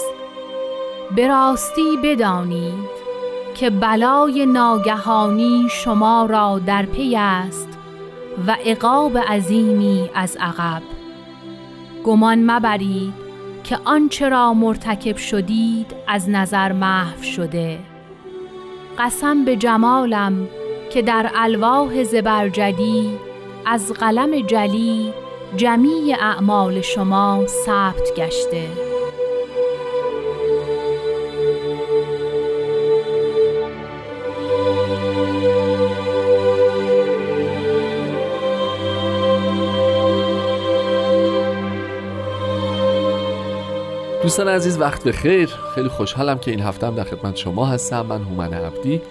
به 1.17 1.29
راستی 1.29 1.97
بدانید 2.03 2.89
که 3.55 3.71
بلای 3.71 4.47
ناگهانی 4.47 5.67
شما 5.71 6.27
را 6.27 6.59
در 6.67 6.87
پی 6.87 7.17
است 7.17 7.69
و 8.47 8.57
عقاب 8.67 9.19
عظیمی 9.19 10.11
از 10.15 10.37
عقب. 10.41 10.83
گمان 12.05 12.51
مبرید 12.51 13.15
که 13.65 13.79
آنچه 13.85 14.29
را 14.29 14.55
مرتکب 14.55 15.17
شدید 15.17 15.95
از 16.07 16.31
نظر 16.31 16.73
محو 16.73 17.23
شده. 17.23 17.79
قسم 18.99 19.45
به 19.45 19.57
جمالم 19.57 20.49
که 20.91 21.03
در 21.03 21.31
الواح 21.35 22.05
زبرجدی 22.05 23.19
از 23.67 23.93
قلم 23.93 24.41
جلی 24.41 25.13
جمیع 25.57 26.17
اعمال 26.21 26.81
شما 26.81 27.45
ثبت 27.47 28.15
گشته. 28.17 28.69
دوستان 44.23 44.49
عزیز 44.49 44.81
وقت 44.81 45.05
به 45.05 45.13
خیر. 45.13 45.51
خیلی 45.75 45.89
خوشحالم 45.89 46.39
که 46.39 46.51
این 46.51 46.61
هفته 46.61 46.87
هم 46.87 46.95
در 46.95 47.05
خدمت 47.05 47.37
شما 47.37 47.67
هستم. 47.67 48.07
من 48.07 48.23
هومن 48.23 48.55
عبدی. 48.55 49.03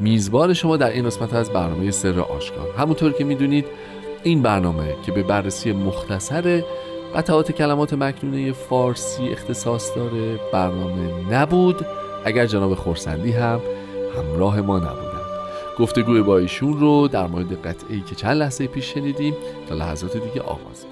میزبان 0.00 0.54
شما 0.54 0.76
در 0.76 0.90
این 0.90 1.06
قسمت 1.06 1.34
از 1.34 1.50
برنامه 1.50 1.90
سر 1.90 2.20
آشکار. 2.20 2.70
همونطور 2.78 3.12
که 3.12 3.24
می‌دونید 3.24 3.66
این 4.26 4.42
برنامه 4.42 4.94
که 5.02 5.12
به 5.12 5.22
بررسی 5.22 5.72
مختصر 5.72 6.62
قطعات 7.14 7.52
کلمات 7.52 7.92
مکنونه 7.92 8.52
فارسی 8.52 9.28
اختصاص 9.28 9.96
داره 9.96 10.40
برنامه 10.52 11.30
نبود. 11.30 11.86
اگر 12.24 12.46
جناب 12.46 12.74
خورسندی 12.74 13.32
هم 13.32 13.60
همراه 14.16 14.60
ما 14.60 14.78
نبودن. 14.78 15.20
گفتگوی 15.78 16.22
با 16.22 16.38
ایشون 16.38 16.80
رو 16.80 17.08
در 17.08 17.26
مورد 17.26 17.66
قطعی 17.66 18.00
که 18.00 18.14
چند 18.14 18.36
لحظه 18.36 18.66
پیش 18.66 18.94
شنیدیم 18.94 19.34
تا 19.68 19.74
لحظات 19.74 20.16
دیگه 20.16 20.40
آغاز 20.40 20.86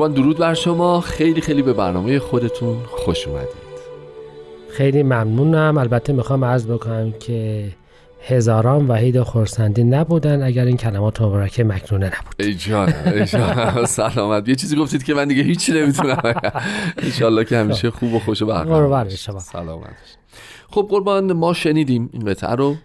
قربان 0.00 0.14
درود 0.14 0.38
بر 0.38 0.54
شما. 0.54 1.00
خیلی 1.00 1.40
خیلی 1.40 1.62
به 1.62 1.72
برنامه 1.72 2.18
خودتون 2.18 2.76
خوش 2.86 3.28
اومدید. 3.28 3.70
خیلی 4.70 5.02
ممنونم. 5.02 5.78
البته 5.78 6.12
می‌خوام 6.12 6.44
عرض 6.44 6.66
بکنم 6.66 7.12
که 7.12 7.68
هزاران 8.28 8.88
وحید 8.88 9.22
خورسندی 9.22 9.84
نبودن 9.84 10.42
اگر 10.42 10.64
این 10.64 10.76
کلمات 10.76 11.22
مبارکه 11.22 11.64
مکنونه 11.64 12.06
نبود. 12.06 12.34
ای 12.38 12.54
جان 12.54 12.92
ای 13.06 13.24
جان. 13.24 13.84
سلامت. 14.00 14.48
یه 14.48 14.54
چیزی 14.54 14.76
گفتید 14.76 15.04
که 15.04 15.14
من 15.14 15.28
دیگه 15.28 15.42
هیچی 15.42 15.72
نمی‌تونم 15.72 16.22
انشالله 17.02 17.44
که 17.44 17.56
همیشه 17.56 17.90
خوب 17.90 18.14
و 18.14 18.18
خوش 18.18 18.42
و 18.42 18.46
برقرار 18.46 19.08
سلامت 19.08 19.88
خب 20.70 20.86
قربان 20.90 21.32
ما 21.32 21.52
شنیدیم 21.52 22.10
این 22.12 22.24
قطعه 22.24 22.54
رو 22.54 22.76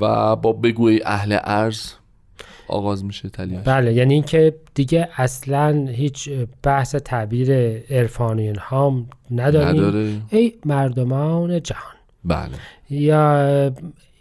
و 0.00 0.36
با 0.36 0.52
بگوی 0.52 1.00
اهل 1.04 1.38
ارز 1.44 1.92
آغاز 2.70 3.04
میشه 3.04 3.28
تلیاش 3.28 3.64
بله 3.64 3.92
یعنی 3.92 4.14
اینکه 4.14 4.54
دیگه 4.74 5.08
اصلا 5.16 5.86
هیچ 5.90 6.30
بحث 6.62 6.94
تعبیر 6.94 7.52
عرفانی 7.90 8.52
هم 8.58 9.06
نداریم. 9.30 9.80
نداره. 9.80 10.16
ای 10.30 10.52
مردمان 10.64 11.62
جهان. 11.62 11.94
بله. 12.24 12.50
یا 12.90 13.72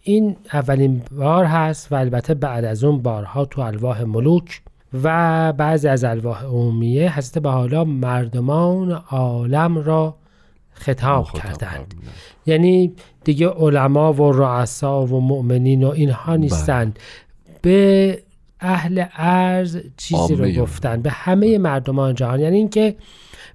این 0.03 0.35
اولین 0.53 1.01
بار 1.12 1.45
هست 1.45 1.91
و 1.91 1.95
البته 1.95 2.33
بعد 2.33 2.65
از 2.65 2.83
اون 2.83 3.01
بارها 3.01 3.45
تو 3.45 3.62
الواح 3.62 4.03
ملوک 4.03 4.62
و 5.03 5.53
بعضی 5.53 5.88
از 5.88 6.03
الواح 6.03 6.43
عمومیه 6.43 7.17
حضرت 7.17 7.43
به 7.43 7.49
حالا 7.49 7.83
مردمان 7.83 8.91
عالم 8.91 9.77
را 9.77 10.15
خطاب, 10.71 11.23
خطاب 11.23 11.41
کردند. 11.41 11.93
یعنی 12.45 12.93
دیگه 13.23 13.47
علما 13.49 14.13
و 14.13 14.31
رؤسا 14.31 15.05
و 15.05 15.21
مؤمنین 15.21 15.83
و 15.83 15.89
اینها 15.89 16.35
نیستند. 16.35 16.99
به 17.62 18.19
اهل 18.60 19.04
ارز 19.17 19.78
چیزی 19.98 20.36
رو 20.36 20.52
گفتن. 20.52 21.02
به 21.02 21.10
همه 21.10 21.58
مردمان 21.58 22.15
جهان. 22.15 22.39
یعنی 22.39 22.58
اینکه 22.58 22.95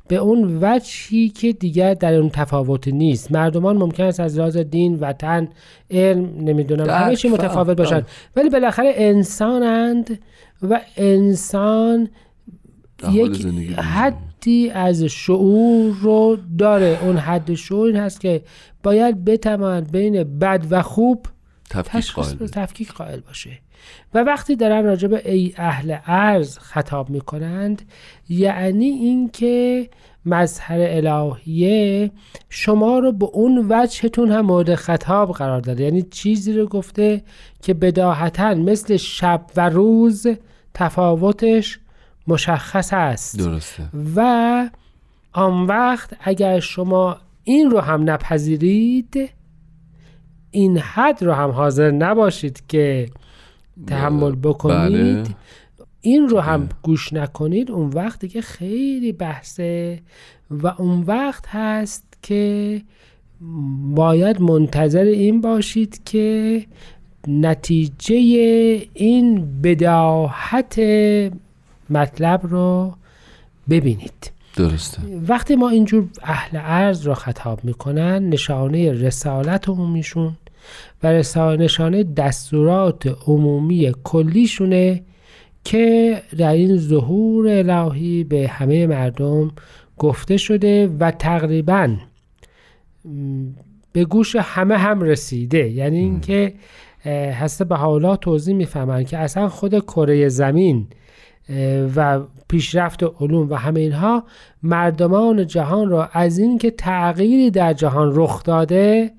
به 0.09 0.17
اون 0.17 0.59
وجهی 0.63 1.29
که 1.29 1.53
دیگر 1.53 1.95
در 1.95 2.15
اون 2.15 2.31
تفاوت 2.31 2.89
نیست. 2.89 3.33
مردمان 3.33 3.77
ممکن 3.77 4.05
است 4.05 4.21
از 4.21 4.39
لحاظ 4.39 4.57
دین 4.57 4.99
وطن 5.01 5.49
علم 5.91 6.45
نمی‌دونم 6.45 6.91
همه 6.91 7.17
چی 7.17 7.29
متفاوت 7.29 7.77
باشن. 7.77 8.03
ولی 8.37 8.51
بالاخره 8.51 8.93
انسانند 8.97 10.19
و 10.63 10.81
انسان 10.97 12.09
یک 13.13 13.47
حدی 13.79 14.71
از 14.71 15.03
شعور 15.03 15.95
رو 16.01 16.39
داره. 16.59 16.99
اون 17.03 17.17
حد 17.17 17.55
شعور 17.55 17.87
این 17.87 17.97
هست 17.97 18.21
که 18.21 18.43
باید 18.83 19.25
بتواند 19.25 19.93
بین 19.93 20.39
بد 20.39 20.67
و 20.71 20.83
خوب 20.83 21.27
تفکیک 22.53 22.93
قائل 22.93 23.21
باشه. 23.21 23.51
و 24.15 24.19
وقتی 24.19 24.57
دارن 24.57 24.85
راجع 24.85 25.09
به 25.09 25.33
ای 25.33 25.55
اهل 25.57 25.97
ارز 26.07 26.59
خطاب 26.59 27.11
می‌کنند 27.11 27.83
یعنی 28.29 28.87
اینکه 28.87 29.89
مظهر 30.27 30.79
الهیه 30.81 32.11
شما 32.49 32.99
رو 32.99 33.13
به 33.13 33.27
اون 33.27 33.67
وجهتون 33.69 34.31
هم 34.31 34.41
مورد 34.41 34.75
خطاب 34.75 35.33
قرار 35.33 35.61
داده. 35.61 35.85
یعنی 35.85 36.03
چیزی 36.03 36.53
رو 36.53 36.67
گفته 36.67 37.23
که 37.63 37.75
بداهتا 37.75 38.55
مثل 38.55 38.97
شب 38.97 39.47
و 39.57 39.69
روز 39.69 40.27
تفاوتش 40.75 41.79
مشخص 42.27 42.89
است. 42.93 43.39
درسته. 43.39 43.83
و 44.17 44.71
آن 45.33 45.67
وقت 45.67 46.17
اگر 46.21 46.61
شما 46.61 47.17
این 47.45 47.71
رو 47.71 47.81
هم 47.81 48.11
نپذیرید 48.11 49.31
این 50.51 50.79
حد 50.79 51.23
رو 51.23 51.33
هم 51.33 51.51
حاضر 51.51 51.91
نباشید 51.91 52.63
که 52.69 53.09
تحمل 53.87 54.35
بکنید 54.35 55.25
بله. 55.25 55.35
این 56.01 56.29
رو 56.29 56.41
هم 56.41 56.69
گوش 56.83 57.13
نکنید 57.13 57.71
اون 57.71 57.91
وقت 57.91 58.21
دیگه 58.21 58.41
خیلی 58.41 59.13
بحثه 59.13 60.01
و 60.51 60.67
اون 60.67 61.01
وقت 61.01 61.45
هست 61.49 62.05
که 62.23 62.83
باید 63.95 64.41
منتظر 64.41 65.03
این 65.03 65.41
باشید 65.41 66.01
که 66.05 66.67
نتیجه 67.29 68.17
این 68.95 69.61
بداحت 69.63 70.79
مطلب 71.91 72.41
رو 72.43 72.95
ببینید. 73.71 74.31
درسته. 74.57 75.03
وقتی 75.29 75.57
ما 75.57 75.69
اینجور 75.69 76.09
اهل 76.23 76.59
عرض 76.59 77.07
را 77.07 77.15
خطاب 77.15 77.65
می‌کنن 77.65 78.29
نشانه 78.29 78.93
رسالت 78.93 79.69
عمومیشون 79.69 80.37
و 81.03 81.23
نشانه 81.57 82.05
دستورات 82.05 83.19
عمومی 83.27 83.93
کلیشونه 84.05 85.03
که 85.65 86.23
در 86.39 86.53
این 86.53 86.77
ظهور 86.77 87.49
الهی 87.49 88.25
به 88.25 88.49
همه 88.49 88.87
مردم 88.87 89.53
گفته 89.99 90.37
شده 90.37 90.87
و 91.01 91.11
تقریبا 91.11 91.97
به 93.93 94.05
گوش 94.05 94.37
همه 94.37 94.77
هم 94.77 95.01
رسیده. 95.01 95.69
یعنی 95.71 95.99
اینکه 95.99 96.55
هسته 97.41 97.65
به 97.65 97.77
حالا 97.77 98.17
توضیح 98.17 98.55
می‌فهمن 98.55 99.05
که 99.05 99.19
اصلا 99.19 99.49
خود 99.49 99.79
کره 99.79 100.29
زمین 100.29 100.87
و 101.97 102.21
پیشرفت 102.49 103.03
علوم 103.03 103.51
و 103.51 103.55
همه 103.55 103.81
اینها 103.81 104.25
مردمان 104.63 105.47
جهان 105.47 105.89
را 105.89 106.09
از 106.13 106.39
اینکه 106.39 106.71
تغییری 106.71 107.51
در 107.51 107.73
جهان 107.73 108.13
رخ 108.15 108.43
داده 108.43 109.11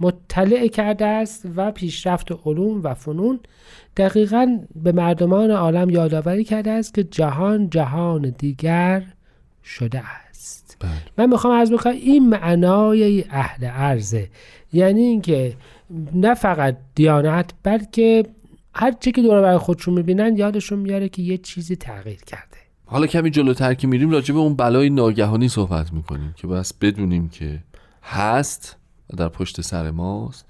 مطلع 0.00 0.66
کرده 0.66 1.06
است 1.06 1.46
و 1.56 1.70
پیشرفت 1.70 2.32
علوم 2.46 2.82
و 2.82 2.94
فنون 2.94 3.40
دقیقا 3.96 4.58
به 4.74 4.92
مردمان 4.92 5.50
عالم 5.50 5.90
یادآوری 5.90 6.44
کرده 6.44 6.70
است 6.70 6.94
که 6.94 7.04
جهان 7.04 7.70
جهان 7.70 8.34
دیگر 8.38 9.02
شده 9.64 10.02
است. 10.30 10.76
بله. 10.80 10.90
من 11.18 11.26
می‌خوام 11.32 11.60
از 11.60 11.72
بکنم 11.72 11.92
این 11.92 12.28
معنای 12.28 13.24
اهل 13.30 13.64
عرضه 13.64 14.28
یعنی 14.72 15.02
اینکه 15.02 15.56
نه 16.14 16.34
فقط 16.34 16.76
دیانت 16.94 17.50
بلکه 17.62 18.22
هر 18.74 18.92
چی 19.00 19.12
که 19.12 19.22
دور 19.22 19.40
برای 19.40 19.58
خودشون 19.58 19.94
می‌بینن 19.94 20.36
یادشون 20.36 20.78
میاره 20.78 21.08
که 21.08 21.22
یه 21.22 21.38
چیزی 21.38 21.76
تغییر 21.76 22.20
کرده. 22.26 22.58
حالا 22.86 23.06
کمی 23.06 23.30
جلوتر 23.30 23.74
که 23.74 23.86
میریم 23.86 24.10
راجع 24.10 24.34
به 24.34 24.40
اون 24.40 24.56
بلای 24.56 24.90
ناگهانی 24.90 25.48
صحبت 25.48 25.92
می‌کنیم 25.92 26.34
که 26.36 26.46
بس 26.46 26.74
بدونیم 26.74 27.28
که 27.28 27.58
هست 28.02 28.77
در 29.16 29.28
پشت 29.28 29.60
سر 29.60 29.90
ماست 29.90 30.46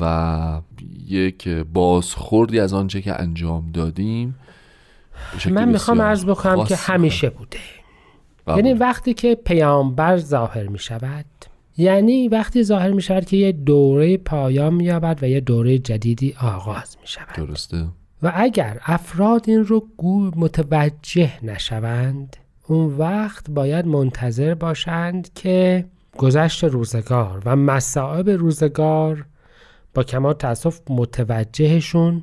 و 0.00 0.60
یک 1.06 1.48
بازخوردی 1.48 2.60
از 2.60 2.72
آنچه 2.72 3.02
که 3.02 3.20
انجام 3.20 3.70
دادیم 3.72 4.34
من 5.50 5.68
می‌خوام 5.68 6.02
عرض 6.02 6.24
بکنم 6.24 6.64
که 6.64 6.76
همیشه 6.76 7.30
بوده. 7.30 7.58
بله. 8.46 8.56
یعنی 8.56 8.72
وقتی 8.72 9.14
که 9.14 9.34
پیامبر 9.34 10.16
ظاهر 10.16 10.66
می 10.66 10.78
شود 10.78 11.24
یعنی 11.76 12.28
وقتی 12.28 12.62
ظاهر 12.62 12.92
می 12.92 13.02
شود 13.02 13.24
که 13.24 13.36
یه 13.36 13.52
دوره 13.52 14.16
پایان 14.16 14.74
می 14.74 14.84
یابد 14.84 15.18
و 15.22 15.28
یه 15.28 15.40
دوره 15.40 15.78
جدیدی 15.78 16.34
آغاز 16.42 16.96
می 17.00 17.06
شود 17.06 17.34
درسته. 17.36 17.86
و 18.22 18.32
اگر 18.34 18.80
افراد 18.84 19.44
این 19.48 19.64
رو 19.64 19.86
گو 19.96 20.30
متوجه 20.36 21.44
نشوند 21.44 22.36
اون 22.66 22.96
وقت 22.98 23.50
باید 23.50 23.86
منتظر 23.86 24.54
باشند 24.54 25.30
که 25.34 25.84
گذشت 26.18 26.64
روزگار 26.64 27.42
و 27.44 27.56
مصائب 27.56 28.30
روزگار 28.30 29.26
با 29.94 30.02
کمال 30.02 30.32
تاسف 30.32 30.80
متوجهشون 30.90 32.22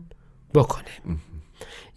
بکنه. 0.53 0.83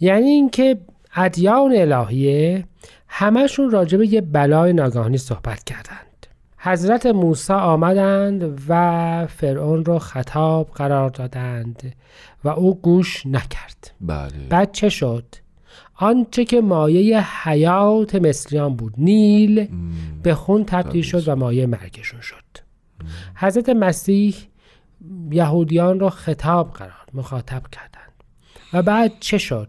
یعنی 0.01 0.29
اینکه 0.29 0.81
ادیان 1.15 1.73
الهیه 1.77 2.65
همشون 3.09 3.71
راجع 3.71 3.99
به 3.99 4.07
یه 4.07 4.21
بلای 4.21 4.73
ناگهانی 4.73 5.19
صحبت 5.19 5.65
کردند. 5.65 6.27
حضرت 6.59 7.07
موسی 7.07 7.53
آمدند 7.53 8.63
و 8.69 9.27
فرعون 9.27 9.85
رو 9.85 9.99
خطاب 9.99 10.71
قرار 10.75 11.11
دادند 11.11 11.97
و 12.45 12.49
او 12.49 12.81
گوش 12.81 13.27
نکرد. 13.27 13.95
بله. 14.01 14.49
بعد 14.51 14.73
چه 14.73 14.89
شد؟ 14.89 15.25
آنچه 15.99 16.45
که 16.45 16.61
مایه 16.61 17.43
حیات 17.49 18.15
مصریان 18.15 18.77
بود. 18.77 18.95
نیل 18.99 19.69
به 20.23 20.35
خون 20.35 20.65
تبدیل 20.65 21.03
شد 21.03 21.29
و 21.29 21.37
مایه 21.37 21.67
مرگشون 21.67 22.21
شد. 22.21 22.45
حضرت 23.35 23.69
مسیح 23.69 24.35
یهودیان 25.31 26.01
را 26.01 26.11
خطاب 26.11 26.73
قرار 26.73 27.07
مخاطب 27.15 27.63
کردند. 27.73 28.13
و 28.73 28.83
بعد 28.83 29.13
چه 29.21 29.39
شد؟ 29.39 29.69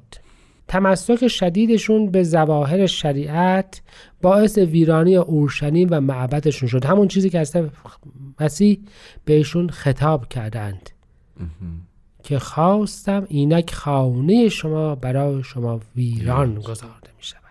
تمسک 0.67 1.27
شدیدشون 1.27 2.11
به 2.11 2.23
زواهر 2.23 2.85
شریعت 2.85 3.81
باعث 4.21 4.57
ویرانی 4.57 5.15
اورشلیم 5.15 5.87
و 5.91 6.01
معبدشون 6.01 6.69
شد. 6.69 6.85
همون 6.85 7.07
چیزی 7.07 7.29
که 7.29 7.39
حضرت 7.39 7.71
مسیح 8.39 8.79
بهشون 9.25 9.69
خطاب 9.69 10.27
کردند. 10.27 10.89
که 12.29 12.39
خواستم 12.39 13.25
اینک 13.29 13.73
خانه 13.73 14.49
شما 14.49 14.95
برای 14.95 15.43
شما 15.43 15.79
ویران 15.95 16.55
گذارده 16.55 17.09
می 17.17 17.23
شود. 17.23 17.41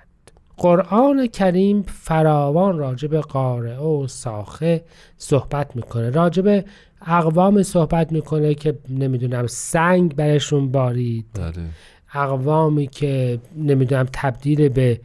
قرآن 0.56 1.26
کریم 1.26 1.82
فراوان 1.82 2.78
راجب 2.78 3.16
قارعه 3.16 3.78
و 3.78 4.06
ساخه 4.06 4.84
صحبت 5.16 5.76
می‌کنه. 5.76 6.10
راجب 6.10 6.64
اقوام 7.06 7.62
صحبت 7.62 8.12
می‌کنه 8.12 8.54
که 8.54 8.78
نمی‌دونم 8.88 9.46
سنگ 9.46 10.16
برشون 10.16 10.72
بارید. 10.72 11.26
بله. 11.34 11.52
اقوامی 12.14 12.86
که 12.86 13.40
نمی‌دونم 13.56 14.06
تبدیل 14.12 14.68
به 14.68 15.00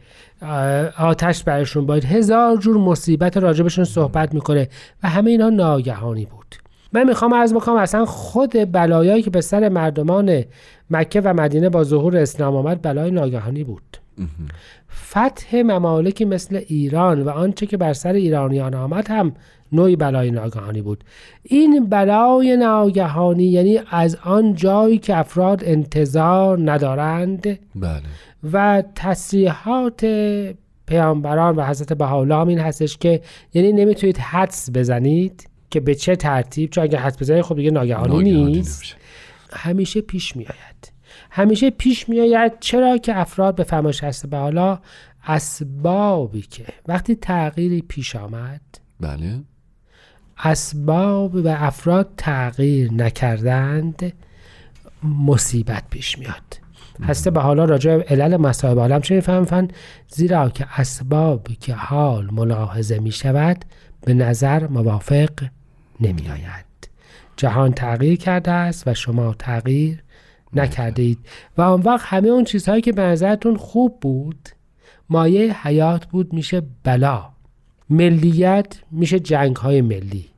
آتش 0.98 1.42
برشون 1.42 1.86
باید 1.86 2.04
هزار 2.04 2.56
جور 2.56 2.76
مصیبت 2.76 3.36
راجبشون 3.36 3.84
صحبت 3.84 4.34
می‌کنه 4.34 4.68
و 5.02 5.08
همه 5.08 5.30
اینا 5.30 5.50
ناگهانی 5.50 6.26
بود. 6.26 6.63
من 6.94 7.04
می‌خوام 7.06 7.34
عرض 7.34 7.54
بکنم 7.54 7.76
اصلا 7.76 8.04
خود 8.04 8.72
بلایایی 8.72 9.22
که 9.22 9.30
به 9.30 9.40
سر 9.40 9.68
مردمان 9.68 10.44
مکه 10.90 11.20
و 11.20 11.34
مدینه 11.34 11.68
با 11.68 11.84
ظهور 11.84 12.16
اسلام 12.16 12.56
آمد 12.56 12.82
بلای 12.82 13.10
ناگهانی 13.10 13.64
بود. 13.64 13.96
فتح 15.10 15.62
ممالکی 15.62 16.24
مثل 16.24 16.60
ایران 16.66 17.22
و 17.22 17.28
آنچه 17.28 17.66
که 17.66 17.76
بر 17.76 17.92
سر 17.92 18.12
ایرانیان 18.12 18.74
آمد 18.74 19.10
هم 19.10 19.32
نوعی 19.72 19.96
بلای 19.96 20.30
ناگهانی 20.30 20.82
بود. 20.82 21.04
این 21.42 21.86
بلای 21.86 22.56
ناگهانی 22.56 23.44
یعنی 23.44 23.80
از 23.90 24.16
آن 24.24 24.54
جایی 24.54 24.98
که 24.98 25.16
افراد 25.16 25.62
انتظار 25.64 26.70
ندارند 26.70 27.58
بله. 27.74 28.02
و 28.52 28.82
تصریحات 28.94 30.06
پیامبران 30.86 31.56
و 31.56 31.64
حضرت 31.64 31.92
بهاءالله 31.92 32.48
این 32.48 32.58
هستش 32.58 32.98
که 32.98 33.20
یعنی 33.54 33.72
نمی‌تونید 33.72 34.18
حدس 34.18 34.70
بزنید. 34.74 35.53
که 35.74 35.80
به 35.80 35.94
چه 35.94 36.16
ترتیب 36.16 36.70
چون 36.70 36.84
اگه 36.84 36.98
حدس 36.98 37.18
بزنید 37.18 37.42
خب 37.42 37.56
دیگه 37.56 37.70
ناگهانی, 37.70 38.44
نیست. 38.44 38.96
همیشه 39.52 40.00
پیش 40.00 40.36
میآید. 40.36 40.92
همیشه 41.30 41.70
پیش 41.70 42.08
میآید. 42.08 42.52
چرا 42.60 42.98
که 42.98 43.18
افراد 43.18 43.54
به 43.54 43.64
فرمایش 43.64 44.04
هست 44.04 44.26
به 44.26 44.36
حالا 44.36 44.78
اسبابی 45.26 46.42
که 46.42 46.64
وقتی 46.88 47.14
تغییری 47.14 47.82
پیش 47.82 48.16
آمد 48.16 48.60
بله. 49.00 49.40
اسباب 50.38 51.34
و 51.34 51.48
افراد 51.48 52.08
تغییر 52.16 52.92
نکردند 52.92 54.12
مصیبت 55.02 55.84
پیش 55.90 56.18
میاد. 56.18 56.58
هسته 57.02 57.30
به 57.30 57.40
حالا 57.40 57.64
راجع 57.64 58.02
علل 58.02 58.36
مصائب 58.36 58.78
عالم 58.78 59.00
چه 59.00 59.14
می‌فهمن 59.14 59.68
زیرا 60.08 60.48
که 60.48 60.66
اسبابی 60.76 61.54
که 61.54 61.74
حال 61.74 62.28
ملاحظه 62.32 62.98
می 62.98 63.12
شود 63.12 63.64
به 64.04 64.14
نظر 64.14 64.66
موافق 64.66 65.30
نمی 66.00 66.28
آید 66.28 66.64
جهان 67.36 67.72
تغییر 67.72 68.18
کرده 68.18 68.50
است 68.50 68.88
و 68.88 68.94
شما 68.94 69.34
تغییر 69.38 70.02
نکرده 70.52 71.02
اید 71.02 71.18
و 71.58 71.62
آن 71.62 71.80
وقت 71.80 72.06
همه 72.06 72.28
اون 72.28 72.44
چیزهایی 72.44 72.82
که 72.82 72.92
به 72.92 73.02
نظرتون 73.02 73.56
خوب 73.56 74.00
بود 74.00 74.48
مایه 75.08 75.66
حیات 75.66 76.06
بود 76.06 76.32
میشه 76.32 76.62
بلا. 76.82 77.30
ملیت 77.90 78.76
میشه 78.90 79.20
جنگ 79.20 79.56
های 79.56 79.80
ملی. 79.80 80.33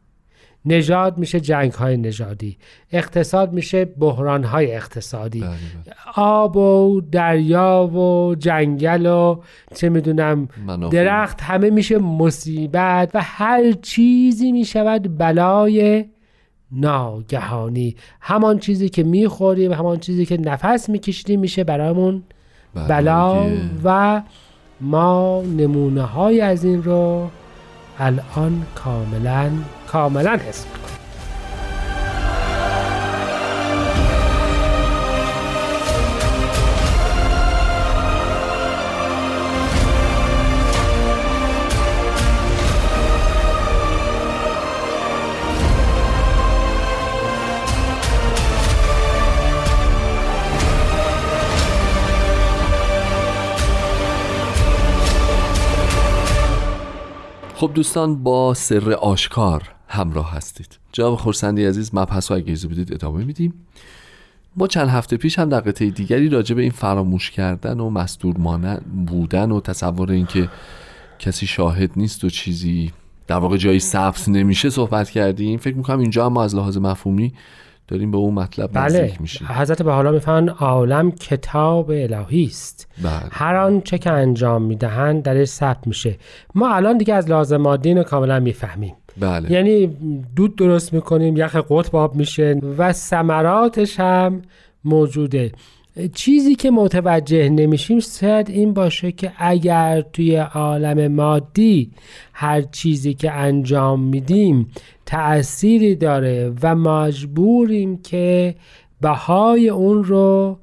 نژاد 0.66 1.18
میشه 1.18 1.40
جنگ 1.40 1.72
های 1.72 1.96
نژادی 1.96 2.58
اقتصاد 2.92 3.52
میشه 3.52 3.84
بحران 3.84 4.44
های 4.44 4.74
اقتصادی 4.74 5.40
بله 5.40 5.48
بله. 5.48 5.94
آب 6.14 6.56
و 6.56 7.00
دریا 7.12 7.86
و 7.86 8.34
جنگل 8.34 9.06
و 9.06 9.40
چه 9.74 9.88
می‌دونم. 9.88 10.48
درخت 10.90 11.40
همه 11.40 11.70
میشه 11.70 11.98
مصیبت 11.98 13.10
و 13.14 13.20
هر 13.22 13.72
چیزی 13.72 14.52
می‌شود 14.52 15.18
بلای 15.18 16.04
ناگهانی 16.72 17.96
همان 18.20 18.58
چیزی 18.58 18.88
که 18.88 19.02
می‌خوریم 19.02 19.72
همان 19.72 19.98
چیزی 19.98 20.26
که 20.26 20.36
نفس 20.36 20.88
میکشیدیم 20.88 21.40
میشه 21.40 21.64
برامون. 21.64 22.22
بلا 22.88 23.46
و 23.84 24.22
ما 24.80 25.42
نمونه 25.42 26.02
های 26.02 26.40
از 26.40 26.64
این 26.64 26.82
رو 26.82 27.30
الان 27.98 28.62
کاملا 28.74 29.50
کاملا 29.86 30.36
حس 30.36 30.64
می‌کنیم 30.64 30.86
خب 57.56 57.70
دوستان 57.74 58.22
با 58.22 58.54
سر 58.54 58.92
آشکار 58.92 59.75
همراه 59.88 60.32
هستید. 60.32 60.78
جواب 60.92 61.18
خورسندی 61.18 61.64
عزیز 61.64 61.90
مبحث 61.94 62.30
رو 62.30 62.36
اگه 62.36 62.52
بدید 62.52 62.92
ادامه 62.92 63.24
میدیم. 63.24 63.54
ما 64.56 64.66
چند 64.66 64.88
هفته 64.88 65.16
پیش 65.16 65.38
هم 65.38 65.48
در 65.48 65.60
قطعه 65.60 65.90
دیگری 65.90 66.28
راجع 66.28 66.54
به 66.54 66.62
این 66.62 66.70
فراموش 66.70 67.30
کردن 67.30 67.80
و 67.80 67.90
مستور 67.90 68.34
بودن 69.06 69.50
و 69.50 69.60
تصور 69.60 70.10
اینکه 70.10 70.48
کسی 71.18 71.46
شاهد 71.46 71.90
نیست 71.96 72.24
و 72.24 72.30
چیزی 72.30 72.92
در 73.26 73.36
واقع 73.36 73.56
جایی 73.56 73.80
ثبت 73.80 74.28
نمیشه 74.28 74.70
صحبت 74.70 75.10
کردیم 75.10 75.58
فکر 75.58 75.76
می‌کنم 75.76 75.98
اینجا 75.98 76.26
هم 76.26 76.36
از 76.36 76.54
لحاظ 76.54 76.78
مفهومی 76.78 77.32
داریم 77.88 78.10
به 78.10 78.16
اون 78.16 78.34
مطلب 78.34 78.70
بله. 78.72 78.84
نزدیک 78.84 79.20
میشیم. 79.20 79.46
حضرت 79.50 79.82
به 79.82 79.92
حالا 79.92 80.12
می‌فهمن 80.12 80.48
عالم 80.48 81.10
کتاب 81.10 81.90
الهی 81.90 82.44
است. 82.44 82.88
بله. 83.02 83.12
هر 83.30 83.56
آنچه 83.56 83.98
که 83.98 84.10
انجام 84.10 84.62
می‌دهند 84.62 85.22
درش 85.22 85.48
ثبت 85.48 85.86
میشه. 85.86 86.18
ما 86.54 86.74
الان 86.74 86.98
دیگه 86.98 87.14
از 87.14 87.30
لازم 87.30 87.56
مادی 87.56 87.88
اینو 87.88 88.02
کاملا 88.02 88.40
می‌فهمیم. 88.40 88.94
بله. 89.20 89.52
یعنی 89.52 89.96
دود 90.36 90.56
درست 90.56 90.92
می‌کنیم 90.92 91.36
یخ 91.36 91.56
قطب 91.56 91.96
آب 91.96 92.16
میشه 92.16 92.60
و 92.78 92.92
ثمراتش 92.92 94.00
هم 94.00 94.42
موجوده 94.84 95.52
چیزی 96.14 96.54
که 96.54 96.70
متوجه 96.70 97.48
نمیشیم 97.48 98.00
شاید 98.00 98.50
این 98.50 98.74
باشه 98.74 99.12
که 99.12 99.32
اگر 99.38 100.00
توی 100.00 100.36
عالم 100.36 101.12
مادی 101.12 101.90
هر 102.32 102.62
چیزی 102.62 103.14
که 103.14 103.32
انجام 103.32 104.00
میدیم 104.00 104.70
تأثیری 105.06 105.96
داره 105.96 106.52
و 106.62 106.74
مجبوریم 106.74 108.02
که 108.02 108.54
بهای 109.00 109.68
اون 109.68 110.04
رو 110.04 110.58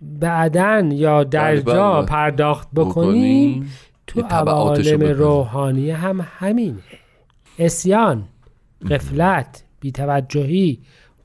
بعدا 0.00 0.88
یا 0.92 1.24
در 1.24 1.52
بله، 1.52 1.62
جا 1.62 1.92
بله. 1.92 2.06
پرداخت 2.06 2.68
بکنیم 2.74 3.50
بکنیم. 3.50 3.72
تو 4.06 4.20
عوالم. 4.20 5.02
روحانی 5.02 5.90
هم 5.90 6.26
همینه 6.38 6.76
اسیان 7.58 8.24
قفلت 8.90 9.64
بیتوجهی 9.80 10.78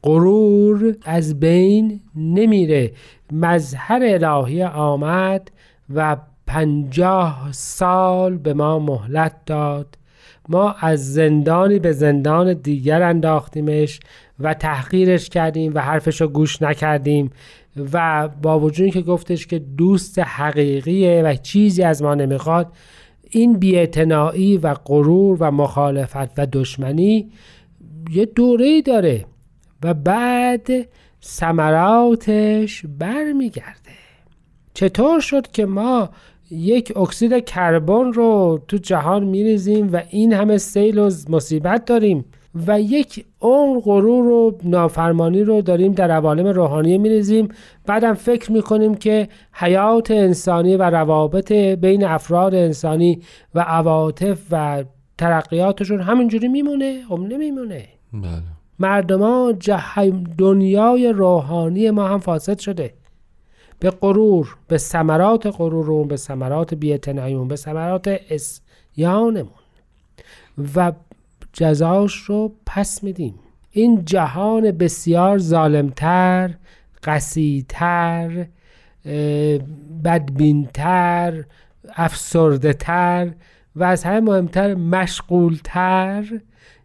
غرور 0.04 0.96
از 1.04 1.40
بین 1.40 2.02
نمیره. 2.16 2.92
مظهر 3.32 4.02
الهی 4.04 4.64
آمد 4.64 5.52
و 5.96 6.18
پنجاه 6.48 7.50
سال 7.52 8.38
به 8.38 8.54
ما 8.54 8.80
مهلت 8.80 9.36
داد. 9.46 9.98
ما 10.50 10.76
از 10.80 11.14
زندانی 11.14 11.80
به 11.80 11.92
زندان 11.92 12.54
دیگر 12.54 13.02
انداختیمش 13.02 14.00
و 14.40 14.54
تحقیرش 14.54 15.30
کردیم 15.30 15.72
و 15.76 15.82
حرفش 15.82 16.22
رو 16.22 16.28
گوش 16.28 16.62
نکردیم 16.62 17.30
و 17.94 18.28
با 18.42 18.60
وجودی 18.60 18.92
که 18.92 19.02
گفتش 19.02 19.48
که 19.48 19.60
دوست 19.60 20.20
حقیقیه 20.20 21.22
و 21.26 21.36
چیزی 21.36 21.84
از 21.84 22.04
ما 22.04 22.16
نمی‌خواد 22.16 22.68
این 23.32 23.54
بیاعتنایی 23.54 24.58
و 24.58 24.74
غرور 24.74 25.38
و 25.40 25.52
مخالفت 25.52 26.40
و 26.40 26.48
دشمنی 26.54 27.32
یه 28.12 28.26
دوره 28.26 28.82
داره 28.82 29.26
و 29.84 29.94
بعد 29.94 30.68
ثمراتش 31.24 32.86
برمیگرده. 33.00 33.92
چطور 34.74 35.20
شد 35.20 35.48
که 35.52 35.66
ما 35.66 36.10
یک 36.52 36.98
اکسید 36.98 37.46
کربن 37.46 38.14
رو 38.14 38.62
تو 38.68 38.78
جهان 38.78 39.24
میریزیم 39.24 39.94
و 39.94 40.02
این 40.10 40.34
همه 40.34 40.58
سیل 40.58 40.98
و 41.00 41.12
مصیبت 41.30 41.86
داریم؟ 41.86 42.26
و 42.68 42.82
یک 42.82 43.26
اون 43.40 43.80
غرور 43.80 44.28
و 44.28 44.58
نافرمانی 44.64 45.44
رو 45.44 45.62
داریم 45.62 45.94
در 45.94 46.12
عوالم 46.12 46.48
روحانی 46.48 46.98
میریزیم. 46.98 47.50
بعدم 47.86 48.14
فکر 48.14 48.52
می‌کنیم 48.52 48.96
که 48.96 49.28
حیات 49.54 50.12
انسانی 50.12 50.76
و 50.76 50.84
روابط 50.84 51.52
بین 51.52 52.04
افراد 52.04 52.56
انسانی 52.56 53.22
و 53.56 53.60
عواطف 53.60 54.40
و 54.52 54.84
ترقیاتشون 55.18 56.02
همینجوری 56.02 56.48
میمونه؟ 56.48 57.02
خب 57.10 57.20
نمیمونه. 57.20 57.88
بله. 58.14 58.44
مردما 58.80 59.54
جه... 59.60 59.82
دنیای 60.38 61.14
روحانی 61.14 61.92
ما 61.92 62.08
هم 62.08 62.20
فاسد 62.20 62.60
شده. 62.60 62.94
به 63.80 63.90
غرور 63.90 64.56
به 64.68 64.78
ثمرات 64.78 65.48
غرورمون 65.48 66.08
به 66.08 66.18
ثمرات 66.18 66.74
بی‌اعتناییمون 66.74 67.48
به 67.48 67.56
ثمرات 67.56 68.20
اسیانمون 68.30 69.48
و 70.76 70.92
جزاش 71.54 72.16
رو 72.16 72.52
پس 72.66 73.04
میدیم. 73.04 73.36
این 73.72 74.06
جهان 74.06 74.72
بسیار 74.72 75.38
ظالمتر 75.38 76.54
قسیتر 77.04 78.46
بدبینتر 80.04 81.44
افسرده 81.96 82.74
تر 82.74 83.32
و 83.76 83.84
از 83.84 84.04
همه 84.04 84.20
مهمتر 84.20 84.74
مشغولتر. 84.74 86.26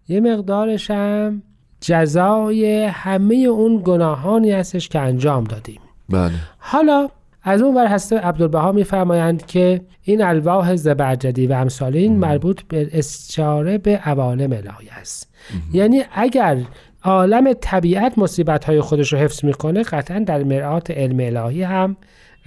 یه 0.08 0.20
مقدارش 0.20 0.90
هم 0.90 1.42
جزای 1.80 2.84
همه 2.84 3.34
اون 3.34 3.82
گناهانی 3.84 4.52
هستش 4.52 4.88
که 4.88 5.00
انجام 5.00 5.44
دادیم. 5.44 5.80
بله. 6.08 6.32
حالا 6.58 7.08
از 7.48 7.62
اون 7.62 7.74
ور 7.74 7.86
هسته 7.86 8.18
عبدالبها 8.18 8.72
میفرمایند 8.72 9.46
که 9.46 9.80
این 10.02 10.22
الواح 10.22 10.76
زبرجدی 10.76 11.46
و 11.46 11.52
امثال 11.52 11.96
این 11.96 12.16
مربوط 12.16 12.60
به 12.68 12.88
استشاره 12.92 13.78
به 13.78 13.96
عوالم 13.96 14.52
الهی 14.52 14.88
است. 15.00 15.32
یعنی 15.72 16.02
اگر 16.12 16.58
عالم 17.02 17.52
طبیعت 17.60 18.18
مصیبت 18.18 18.64
های 18.64 18.80
خودش 18.80 19.12
رو 19.12 19.18
حفظ 19.18 19.44
می‌کنه 19.44 19.82
قطعا 19.82 20.18
در 20.18 20.42
مرآت 20.42 20.90
علم 20.90 21.20
الهی 21.20 21.62
هم 21.62 21.96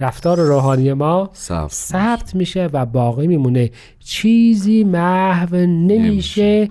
رفتار 0.00 0.38
روحانی 0.40 0.92
ما 0.92 1.30
ثبت 1.34 1.70
ثبت 1.70 2.34
میشه 2.34 2.68
و 2.72 2.86
باقی 2.86 3.26
میمونه. 3.26 3.70
چیزی 4.04 4.84
محو 4.84 5.56
نمیشه. 5.56 6.68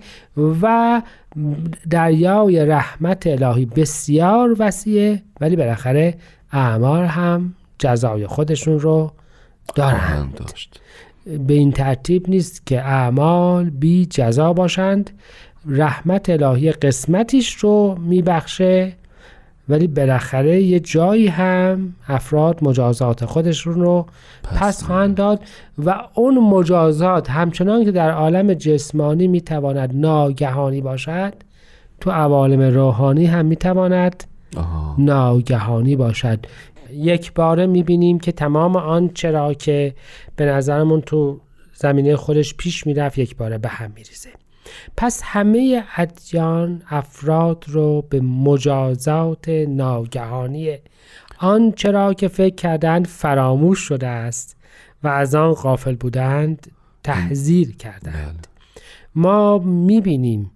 و 0.62 1.02
دریای 1.90 2.66
رحمت 2.66 3.28
الهی 3.28 3.66
بسیار 3.66 4.56
وسیعه 4.60 5.22
ولی 5.42 5.56
بالاخره 5.56 6.18
اعمال 6.52 7.06
هم 7.06 7.54
جزای 7.80 8.28
خودشون 8.28 8.80
رو 8.80 9.12
دارند. 9.76 10.36
داشت. 10.36 10.82
به 11.48 11.54
این 11.54 11.72
ترتیب 11.72 12.30
نیست 12.30 12.66
که 12.66 12.82
اعمال 12.82 13.70
بی 13.70 14.06
جزا 14.06 14.54
باشند. 14.54 15.10
رحمت 15.68 16.30
الهی 16.30 16.72
قسمتیش 16.72 17.56
رو 17.56 17.98
میبخشه 18.00 18.94
ولی 19.70 19.88
بالاخره 19.88 20.62
یه 20.62 20.80
جایی 20.80 21.28
هم 21.28 21.94
افراد 22.08 22.64
مجازات 22.64 23.26
خودشون 23.26 23.74
رو 23.74 24.06
پس 24.44 24.84
خواهند 24.84 25.16
داد 25.16 25.42
و 25.86 25.96
اون 26.14 26.38
مجازات 26.38 27.30
همچنان 27.30 27.86
که 27.86 27.92
در 27.92 28.12
عالم 28.12 28.54
جسمانی 28.54 29.28
می‌تواند 29.28 29.92
ناگهانی 29.94 30.82
باشد 30.82 31.34
تو 32.02 32.12
عوالم 32.12 32.62
روحانی 32.62 33.26
هم 33.26 33.46
می‌تواند 33.46 34.24
آها. 34.58 34.96
ناگهانی 34.98 35.96
باشد. 35.96 36.40
یک 36.94 37.34
باره 37.34 37.66
می‌بینیم 37.66 38.20
که 38.20 38.32
تمام 38.32 38.76
آن 38.76 39.10
چرا 39.14 39.54
که 39.54 39.96
به 40.36 40.46
نظرمون 40.46 41.02
تو 41.02 41.40
زمینه 41.74 42.16
خودش 42.16 42.54
پیش 42.54 42.88
می‌رفت 42.88 43.18
یک 43.18 43.36
باره 43.38 43.58
به 43.58 43.70
هم 43.70 43.92
میریزه. 43.96 44.30
پس 44.98 45.22
همه 45.24 45.84
ادیان 45.96 46.82
افراد 46.90 47.66
رو 47.68 48.02
به 48.10 48.22
مجازات 48.22 49.50
ناگهانی 49.50 50.78
آن 51.40 51.72
چرا 51.72 52.14
که 52.14 52.28
فکر 52.28 52.56
کردند 52.56 53.08
فراموش 53.08 53.80
شده 53.80 54.08
است 54.08 54.58
و 55.04 55.08
از 55.08 55.36
آن 55.36 55.54
غافل 55.54 55.96
بودند 55.96 56.72
تحذیر 57.04 57.76
کردند. 57.76 58.48
ما 59.16 59.58
می‌بینیم 59.58 60.52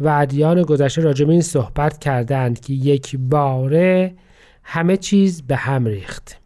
و 0.00 0.08
ادیان 0.08 0.62
گذشته 0.62 1.02
راجع 1.02 1.24
به 1.24 1.32
این 1.32 1.42
صحبت 1.42 1.98
کردند 1.98 2.60
که 2.60 2.72
یک 2.72 3.16
باره 3.16 4.14
همه 4.68 4.96
چیز 4.96 5.42
به 5.42 5.56
هم 5.56 5.86
ریخت 5.86 6.36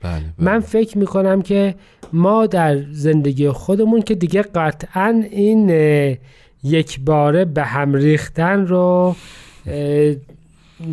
بله 0.00 0.12
بله. 0.12 0.24
من 0.38 0.60
فکر 0.60 0.98
می‌کنم 0.98 1.42
که 1.42 1.74
ما 2.12 2.46
در 2.46 2.82
زندگی 2.90 3.50
خودمون 3.50 4.02
که 4.02 4.14
دیگه 4.14 4.42
قطعا 4.42 5.22
این 5.30 5.70
یک 6.64 7.00
باره 7.00 7.44
به 7.44 7.64
هم 7.64 7.94
ریختن 7.94 8.66
رو 8.66 9.16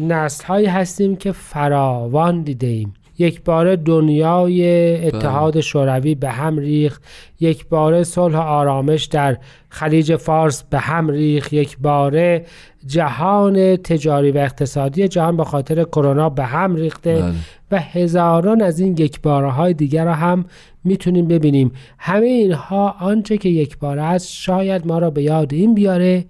نسل 0.08 0.45
هایی 0.45 0.65
هستیم 0.65 1.15
که 1.15 1.32
فراوان 1.32 2.41
دیده 2.41 2.67
ایم 2.67 2.93
یک 3.17 3.43
بار 3.43 3.75
دنیای 3.75 5.08
اتحاد 5.08 5.60
شوروی 5.60 6.15
به 6.15 6.30
هم 6.30 6.58
ریخت. 6.58 7.04
یک 7.39 7.67
باره 7.67 8.04
صلح 8.04 8.38
و 8.38 8.41
آرامش 8.41 9.06
در 9.06 9.38
خلیج 9.69 10.15
فارس 10.15 10.63
به 10.63 10.80
هم 10.80 11.10
ریخت. 11.10 11.54
یک 11.54 11.78
باره 11.78 12.45
جهان 12.86 13.75
تجاری 13.75 14.32
و 14.32 14.38
اقتصادی 14.38 15.08
جهان 15.08 15.38
به 15.38 15.43
خاطر 15.43 15.84
کرونا 15.84 16.30
به 16.30 16.43
هم 16.43 16.75
ریخته. 16.75 17.21
بله. 17.21 17.34
و 17.71 17.80
هزاران 17.80 18.62
از 18.62 18.80
این 18.80 18.95
یک 18.97 19.21
باره 19.21 19.51
های 19.51 19.73
دیگر 19.73 20.06
را 20.06 20.13
هم 20.13 20.45
می‌تونیم 20.84 21.28
ببینیم. 21.28 21.71
همه 21.97 22.25
اینها 22.25 22.95
آنچه 22.99 23.38
که 23.38 23.49
یک 23.49 23.78
باره 23.78 24.01
است 24.01 24.32
شاید 24.32 24.88
ما 24.88 24.99
را 24.99 25.10
به 25.10 25.23
یاد 25.23 25.54
این 25.54 25.75
بیاره 25.75 26.25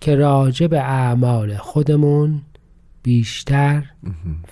که 0.00 0.14
راجع 0.14 0.66
به 0.66 0.80
اعمال 0.80 1.56
خودمون 1.56 2.42
بیشتر 3.02 3.82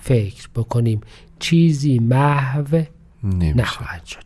فکر 0.01 0.49
بکنیم. 0.55 1.01
چیزی 1.39 1.99
محو 1.99 2.83
نخواهد 3.55 4.05
شد. 4.05 4.25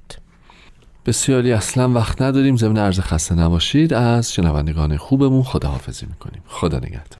بسیاری 1.05 1.51
اصلا 1.51 1.89
وقت 1.89 2.21
نداریم 2.21 2.57
ضمن 2.57 2.77
عرض 2.77 2.99
خسته 2.99 3.35
نباشید. 3.35 3.93
از 3.93 4.33
شنوندگان 4.33 4.97
خوبمون 4.97 5.43
خداحافظی 5.43 6.05
می‌کنیم. 6.05 6.41
خدا 6.47 6.77
نگهدار. 6.77 7.19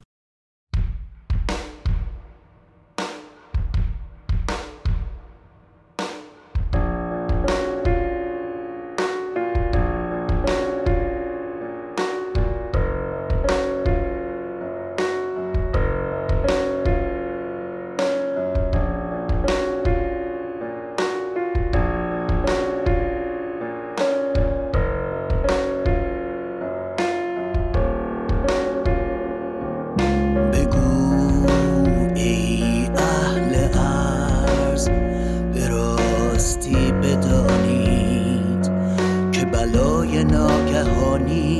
ناگهانی 41.10 41.59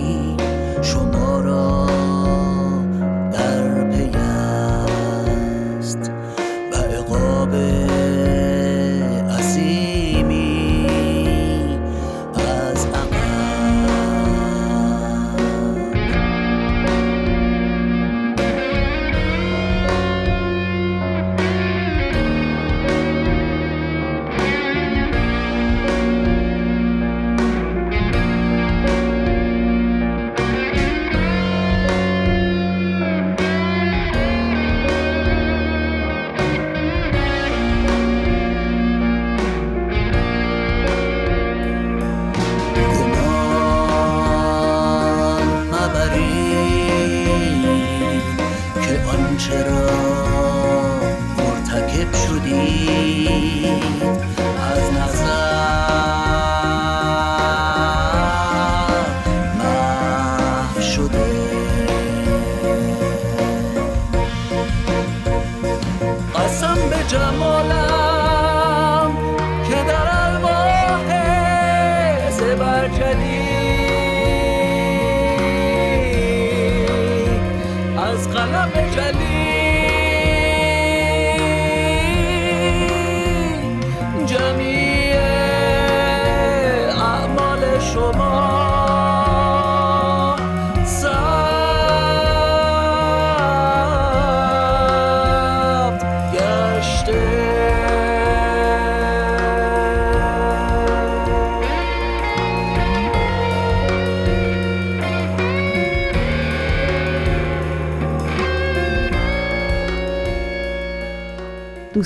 از 78.40 78.48
قلم 78.48 79.29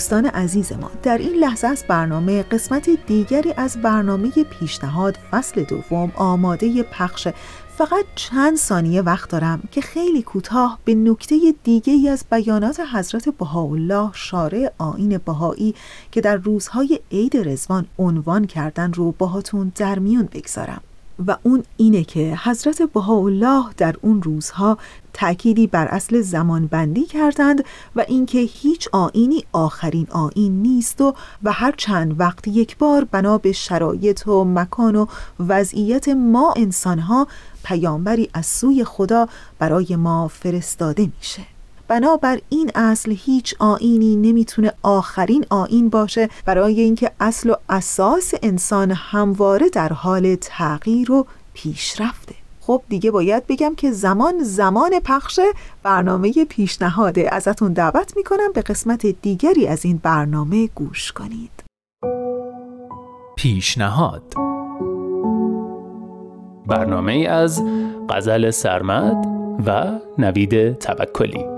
دوستان 0.05 0.27
عزیز 0.27 0.73
ما 0.73 0.91
در 1.03 1.19
این 1.19 1.35
لحظه 1.35 1.67
از 1.67 1.85
برنامه 1.89 2.43
قسمت 2.43 2.91
دیگری 3.07 3.55
از 3.57 3.83
برنامه 3.83 4.31
پیشنهاد 4.31 5.19
فصل 5.31 5.63
دوم 5.63 6.13
آماده 6.15 6.83
پخش 6.83 7.29
فقط 7.77 8.05
چند 8.15 8.57
ثانیه 8.57 9.03
وقت 9.03 9.31
دارم 9.31 9.63
که 9.71 9.81
خیلی 9.81 10.23
کوتاه 10.23 10.79
به 10.85 10.95
نکته 10.95 11.37
دیگه 11.63 11.93
ای 11.93 12.09
از 12.09 12.25
بیانات 12.31 12.81
حضرت 12.81 13.29
بهاءالله 13.29 14.11
شارع 14.13 14.73
آین 14.79 15.19
بهایی 15.19 15.75
که 16.13 16.21
در 16.21 16.37
روزهای 16.37 17.01
عید 17.13 17.37
رزوان 17.49 17.87
عنوان 17.99 18.47
کردن 18.47 18.93
رو 18.93 19.13
باهاتون 19.19 19.73
در 19.77 19.99
میون 19.99 20.29
بگذارم. 20.33 20.81
و 21.27 21.37
اون 21.43 21.63
اینه 21.77 22.05
که 22.05 22.39
حضرت 22.43 22.83
بهاءالله 22.83 23.65
در 23.77 23.95
اون 24.03 24.23
روزها 24.23 24.79
تأکیدی 25.13 25.67
بر 25.67 25.87
اصل 25.89 26.21
زمانبندی 26.21 27.07
کردند 27.07 27.65
و 27.97 28.05
اینکه 28.09 28.39
هیچ 28.39 28.89
آینی 28.93 29.45
آخرین 29.53 30.07
آین 30.11 30.63
نیست 30.63 31.01
و 31.01 31.15
و 31.43 31.53
هر 31.53 31.75
چند 31.77 32.21
وقت 32.21 32.49
یک 32.49 32.79
بار 32.79 33.05
بنا 33.05 33.39
به 33.39 33.53
شرایط 33.53 34.29
و 34.29 34.45
مکان 34.45 34.97
و 34.97 35.07
وضعیت 35.39 36.09
ما 36.09 36.55
انسانها 36.57 37.27
پیامبری 37.65 38.31
از 38.35 38.47
سوی 38.47 38.85
خدا 38.85 39.29
برای 39.59 39.97
ما 39.97 40.29
فرستاده 40.29 41.11
میشه. 41.19 41.54
بنابر 41.89 42.39
این 42.49 42.71
اصل 42.75 43.15
هیچ 43.19 43.55
آینی 43.59 44.17
نمی‌تونه 44.17 44.73
آخرین 44.83 45.47
آین 45.51 45.89
باشه 45.89 46.29
برای 46.47 46.81
اینکه 46.81 47.11
اصل 47.21 47.51
و 47.51 47.55
اساس 47.69 48.35
انسان 48.43 48.91
همواره 48.91 49.69
در 49.69 49.93
حال 49.93 50.35
تغییر 50.35 51.13
و 51.13 51.27
پیشرفته. 51.55 52.35
خب 52.61 52.83
دیگه 52.89 53.11
باید 53.11 53.47
بگم 53.47 53.75
که 53.75 53.91
زمان 53.91 54.43
زمان 54.43 54.91
پخش 55.05 55.41
برنامه 55.83 56.33
پیشنهاده 56.49 57.35
ازتون 57.35 57.73
دعوت 57.73 58.17
می‌کنم 58.17 58.53
به 58.55 58.63
قسمت 58.63 59.07
دیگری 59.07 59.67
از 59.67 59.85
این 59.85 60.01
برنامه 60.03 60.67
گوش 60.67 61.13
کنید. 61.13 61.51
پیشنهاد. 63.37 64.35
برنامه 66.67 67.13
از 67.13 67.63
غزل 68.11 68.51
سرمد 68.51 69.27
و 69.67 69.99
نوید 70.19 70.79
توکلی. 70.79 71.54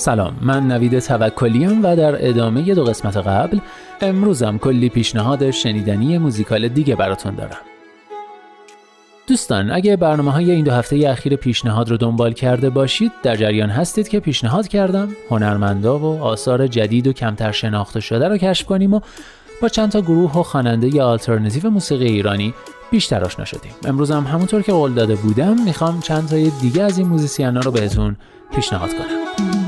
سلام 0.00 0.36
من 0.40 0.66
نوید 0.66 0.98
توکلیم 0.98 1.84
و 1.84 1.96
در 1.96 2.28
ادامه 2.28 2.74
دو 2.74 2.84
قسمت 2.84 3.16
قبل 3.16 3.58
امروزم 4.00 4.58
کلی 4.58 4.88
پیشنهاد 4.88 5.50
شنیدنی 5.50 6.18
موزیکال 6.18 6.68
دیگه 6.68 6.96
براتون 6.96 7.34
دارم. 7.34 7.56
دوستان 9.26 9.70
اگه 9.70 9.96
برنامه 9.96 10.30
های 10.30 10.50
این 10.50 10.64
دو 10.64 10.72
هفته 10.72 11.08
اخیر 11.08 11.36
پیشنهاد 11.36 11.90
رو 11.90 11.96
دنبال 11.96 12.32
کرده 12.32 12.70
باشید 12.70 13.12
در 13.22 13.36
جریان 13.36 13.70
هستید 13.70 14.08
که 14.08 14.20
پیشنهاد 14.20 14.68
کردم. 14.68 15.08
هنرمندا 15.30 15.98
و 15.98 16.22
آثار 16.22 16.66
جدید 16.66 17.06
و 17.06 17.12
کمتر 17.12 17.52
شناخته 17.52 18.00
شده 18.00 18.28
رو 18.28 18.36
کشف 18.36 18.66
کنیم 18.66 18.94
و 18.94 19.00
با 19.62 19.68
چند 19.68 19.90
تا 19.90 20.00
گروه 20.00 20.38
و 20.38 20.42
خواننده 20.42 21.02
آلترناتیو 21.02 21.70
موسیقی 21.70 22.06
ایرانی 22.06 22.54
بیشتر 22.90 23.24
آشنا 23.24 23.44
شدیم. 23.44 23.72
امروز 23.84 24.10
هم 24.10 24.24
همونطور 24.24 24.62
که 24.62 24.72
قول 24.72 24.94
داده 24.94 25.14
بودم 25.14 25.62
می‌خوام 25.64 26.00
چند 26.00 26.28
تای 26.28 26.50
دیگه 26.60 26.82
از 26.82 26.98
این 26.98 27.08
موزیسینا 27.08 27.60
رو 27.60 27.70
بهتون 27.70 28.16
پیشنهاد 28.54 28.90
کنم. 28.90 29.59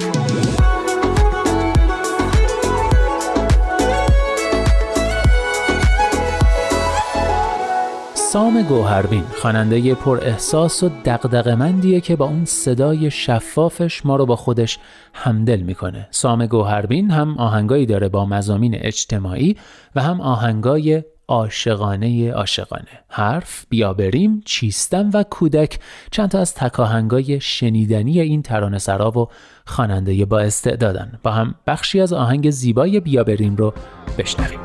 سام 8.33 8.63
گوهربین 8.63 9.25
خواننده 9.41 9.95
پر 9.95 10.19
احساس 10.23 10.83
و 10.83 10.91
دغدغه‌مندیه 11.05 12.01
که 12.01 12.17
با 12.17 12.27
اون 12.27 12.45
صدای 12.45 13.11
شفافش 13.11 14.07
ما 14.07 14.17
رو 14.17 14.27
با 14.27 14.37
خودش 14.37 14.79
همدل 15.15 15.61
می‌کنه. 15.61 16.09
سام 16.11 16.47
گوهربین 16.47 17.11
هم 17.11 17.39
آهنگایی 17.39 17.87
داره 17.87 18.09
با 18.09 18.27
مزامین 18.27 18.75
اجتماعی 18.75 19.57
و 19.95 20.03
هم 20.03 20.21
آهنگای 20.21 21.03
عاشقانه 21.29 22.33
عاشقانه. 22.33 23.01
حرف 23.09 23.67
بیا 23.69 23.93
بریم 23.93 24.43
چیستم 24.45 25.11
و 25.15 25.23
کودک. 25.23 25.79
چند 26.11 26.29
تا 26.29 26.39
از 26.39 26.55
تکاهنگای 26.55 27.41
شنیدنی 27.41 28.21
این 28.21 28.43
ترانه 28.43 28.79
سرا 28.79 29.11
و 29.19 29.29
خواننده 29.67 30.25
با 30.25 30.41
استعدادن. 30.41 31.19
با 31.23 31.31
هم 31.31 31.55
بخشی 31.67 32.01
از 32.01 32.13
آهنگ 32.13 32.51
زیبای 32.51 33.01
بیا 33.01 33.25
بریم 33.25 33.57
رو 33.57 33.75
بشنویم. 34.19 34.61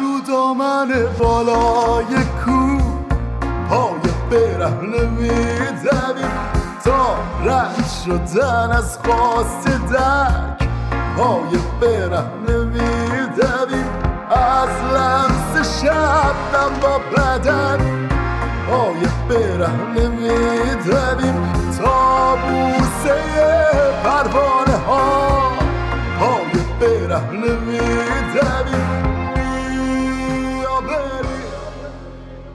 رو 0.00 0.20
دامن 0.28 0.88
بالای 1.18 2.14
کو 2.44 2.79
پای 3.70 4.00
برهنه 4.30 5.04
میدویم 5.04 6.30
تا 6.84 7.16
رد 7.44 7.86
شدن 8.04 8.70
از 8.72 8.98
خواست 8.98 9.68
دک 9.68 10.68
پای 11.16 11.58
برهنه 11.80 12.64
میدویم 12.64 13.88
از 14.30 14.68
لمس 14.94 15.80
شبنم 15.82 16.80
با 16.82 16.98
بدن. 16.98 18.08
پای 18.70 19.08
برهنه 19.28 20.08
میدویم 20.08 21.52
تا 21.78 22.36
بوسه 22.36 23.14
پروانه 24.04 24.76
ها. 24.86 25.50
پای 26.20 26.52
برهنه 26.80 27.52
میدویم 27.66 29.09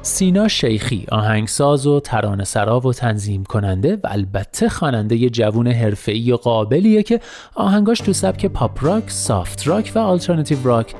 سینا 0.06 0.47
شیخی 0.47 1.06
آهنگساز 1.12 1.88
و 1.88 1.99
ترانه 1.99 2.43
سرا 2.43 2.80
و 2.80 2.93
تنظیم 2.93 3.43
کننده 3.43 3.95
و 3.95 3.99
البته 4.03 4.70
خواننده 4.70 5.30
جوون 5.30 5.68
حرفه‌ای 5.68 6.32
و 6.32 6.36
قابلیه 6.36 7.03
که 7.03 7.20
آهنگاش 7.56 7.99
تو 7.99 8.14
سبک 8.14 8.45
پاپ 8.45 8.84
راک، 8.84 9.03
سافت 9.12 9.68
راک 9.68 9.91
و 9.95 9.99
آلترناتیو 9.99 10.58
راک 10.64 10.95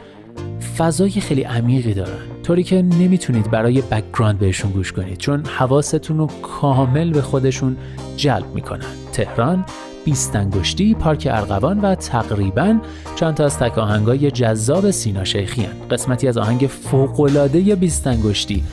فضای 0.78 1.10
خیلی 1.10 1.44
عمیقی 1.44 1.94
دارن. 1.94 2.42
طوری 2.44 2.64
که 2.64 2.82
نمی‌تونید 2.82 3.52
برای 3.52 3.82
background 3.82 4.40
بهشون 4.40 4.72
گوش 4.72 4.92
کنید 4.92 5.18
چون 5.18 5.46
حواستون 5.46 6.18
رو 6.18 6.28
کامل 6.42 7.14
به 7.14 7.22
خودشون 7.22 7.78
جلب 8.18 8.56
می‌کنن. 8.56 8.86
تهران 9.14 9.66
بیست 10.06 10.36
انگشتی، 10.36 10.96
پارک 10.96 11.28
ارغوان 11.32 11.82
و 11.82 11.96
تقریبا 11.96 12.80
چند 13.16 13.34
تا 13.34 13.46
از 13.46 13.60
تک 13.60 13.78
آهنگای 13.78 14.32
جذاب 14.32 14.92
سینا 14.92 15.24
شیخی 15.24 15.68
قسمتی 15.92 16.28
از 16.28 16.38
آهنگ 16.38 16.68
فوق‌العاده 16.68 17.76
بیست 17.76 18.08
انگشتی 18.08 18.64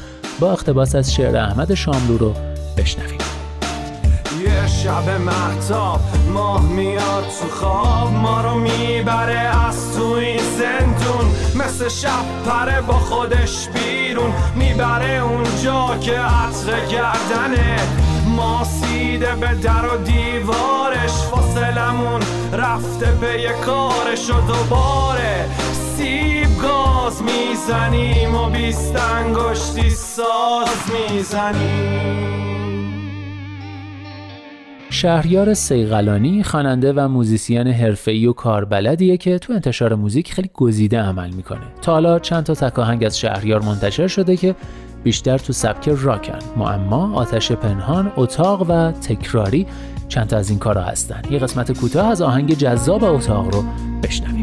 با 0.40 0.52
اقتباس 0.52 0.94
از 0.94 1.14
شعر 1.14 1.36
احمد 1.36 1.74
شاملو 1.74 2.18
رو 2.18 2.34
بشنویم. 2.76 3.18
یه 4.44 4.68
شب 4.68 5.10
مهتاب 5.20 6.00
ماه 6.34 6.62
میاد 6.62 7.24
تو 7.40 7.48
خواب 7.48 8.12
ما 8.12 8.40
رو 8.40 8.54
می‌بره 8.54 9.66
از 9.68 9.96
تو 9.96 10.02
این 10.02 10.40
زندون. 10.58 11.30
مثل 11.54 11.88
شب 11.88 12.24
پره 12.46 12.80
با 12.80 12.94
خودش 12.94 13.68
بیرون 13.68 14.32
می‌بره 14.54 15.22
اونجا 15.22 15.98
که 16.00 16.20
عطر 16.20 16.86
گردنه. 16.86 17.76
ماسیده 18.26 19.34
به 19.34 19.54
در 19.54 19.94
و 19.94 20.04
دیوارش 20.04 21.10
فاصلمون 21.10 22.20
رفته 22.52 23.06
به 23.20 23.40
یه 23.40 23.52
کارش 23.66 24.30
و 24.30 24.40
دوباره 24.40 25.46
سیب 25.96 26.62
گاز 26.62 27.22
می‌زنیم 27.22 28.34
و 28.34 28.50
بیست 28.50 28.96
انگشتی 28.96 29.90
ساز 29.90 30.90
می‌زنیم 30.92 32.42
شهریار 34.90 35.54
سیغلانی 35.54 36.42
خواننده 36.42 36.92
و 36.92 37.08
موزیسین 37.08 37.66
حرفه‌ای 37.66 38.26
و 38.26 38.32
کاربلدیه 38.32 39.16
که 39.16 39.38
تو 39.38 39.52
انتشار 39.52 39.94
موزیک 39.94 40.32
خیلی 40.32 40.50
گزیده 40.54 41.00
عمل 41.00 41.30
می‌کنه. 41.30 41.60
تا 41.82 41.92
حالا 41.92 42.18
چند 42.18 42.44
تا 42.44 42.54
تکاهنگ 42.54 43.04
از 43.04 43.18
شهریار 43.18 43.62
منتشر 43.62 44.06
شده 44.06 44.36
که 44.36 44.54
بیشتر 45.04 45.38
تو 45.38 45.52
سبک 45.52 45.88
راکن. 45.88 46.38
معما، 46.56 47.14
آتش 47.14 47.52
پنهان، 47.52 48.12
اتاق 48.16 48.66
و 48.70 48.92
تکراری 48.92 49.66
چند 50.08 50.26
تا 50.26 50.36
از 50.36 50.50
این 50.50 50.58
کارا 50.58 50.82
هستن. 50.82 51.22
یه 51.30 51.38
قسمت 51.38 51.78
کوتاه 51.80 52.06
از 52.06 52.22
آهنگ 52.22 52.54
جذاب 52.54 53.04
اتاق 53.04 53.54
رو 53.54 53.64
بشنویم. 54.02 54.41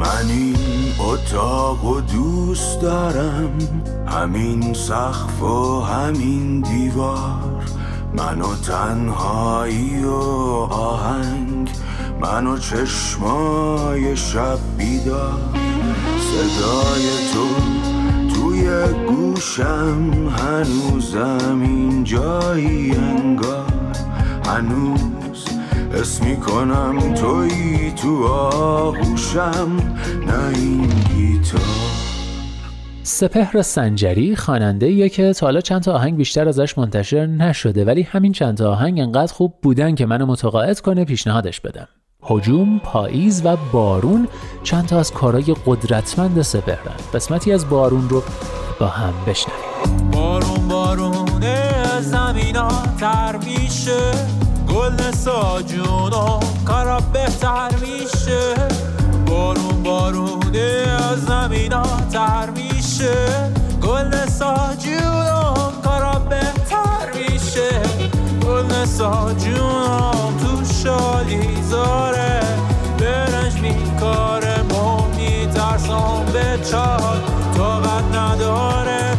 من 0.00 0.30
این 0.30 0.56
اتاق 0.98 1.84
و 1.84 2.00
دوست 2.00 2.80
دارم. 2.80 3.58
همین 4.06 4.74
سقف 4.74 5.42
و 5.42 5.80
همین 5.80 6.60
دیوار. 6.60 7.64
منو 8.16 8.54
تنهایی 8.66 10.04
و 10.04 10.14
آهنگ. 10.70 11.70
منو 12.20 12.58
چشمای 12.58 14.16
شب 14.16 14.58
بیدار. 14.78 15.38
صدای 16.18 17.06
تو 17.32 17.46
توی 18.34 18.70
گوشم 19.08 20.28
هنوزم 20.38 21.60
این 21.62 22.04
جایی 22.04 22.96
انگار. 22.96 23.72
هنوز 24.46 25.49
اسم 25.94 26.26
می‌کنم 26.26 27.14
توی 27.14 27.92
تو 27.96 28.26
آغوشم 28.26 29.76
نه 30.26 30.58
این 30.58 30.86
گیتار. 30.86 31.60
سپهر 33.02 33.62
سنجری 33.62 34.36
خواننده 34.36 35.08
که 35.08 35.32
تا 35.32 35.46
حالا 35.46 35.60
چند 35.60 35.82
تا 35.82 35.92
آهنگ 35.92 36.16
بیشتر 36.16 36.48
ازش 36.48 36.78
منتشر 36.78 37.26
نشده 37.26 37.84
ولی 37.84 38.02
همین 38.02 38.32
چند 38.32 38.56
تا 38.56 38.72
آهنگ 38.72 39.00
انقدر 39.00 39.32
خوب 39.32 39.54
بودن 39.62 39.94
که 39.94 40.06
منو 40.06 40.26
متقاعد 40.26 40.80
کنه 40.80 41.04
پیشنهادش 41.04 41.60
بدم. 41.60 41.88
هجوم، 42.22 42.78
پاییز 42.78 43.42
و 43.46 43.56
بارون 43.72 44.28
چند 44.62 44.86
تا 44.86 44.98
از 44.98 45.12
کارهای 45.12 45.56
قدرتمند 45.66 46.42
سپهرن. 46.42 46.96
قسمتی 47.14 47.52
از 47.52 47.68
بارون 47.68 48.08
رو 48.08 48.22
با 48.80 48.86
هم 48.86 49.12
بشنویم. 49.26 50.10
بارون 50.10 50.68
بارونه 50.68 52.00
زمینا 52.00 52.68
تر 53.00 53.36
میشه. 53.36 54.12
گل 54.74 55.10
ساجون 55.10 56.12
و 56.12 56.40
کارا 56.64 57.00
بهتر 57.12 57.70
میشه. 57.80 58.54
بارون 59.26 59.82
بارونه 59.82 60.86
زمینا 61.16 61.82
تر 62.12 62.50
میشه. 62.50 63.14
گل 63.82 64.26
ساجون 64.26 65.72
کارا 65.84 66.18
بهتر 66.18 67.12
میشه. 67.14 67.70
گل 68.46 68.84
ساجون 68.84 70.36
تو 70.40 70.64
شالی 70.82 71.62
زاره. 71.70 72.40
برنج 72.98 73.54
میکاره 73.60 74.62
مو 74.62 75.02
میترسام 75.16 76.24
به 76.24 76.58
چال 76.70 77.20
طاقت 77.56 78.04
نداره. 78.14 79.16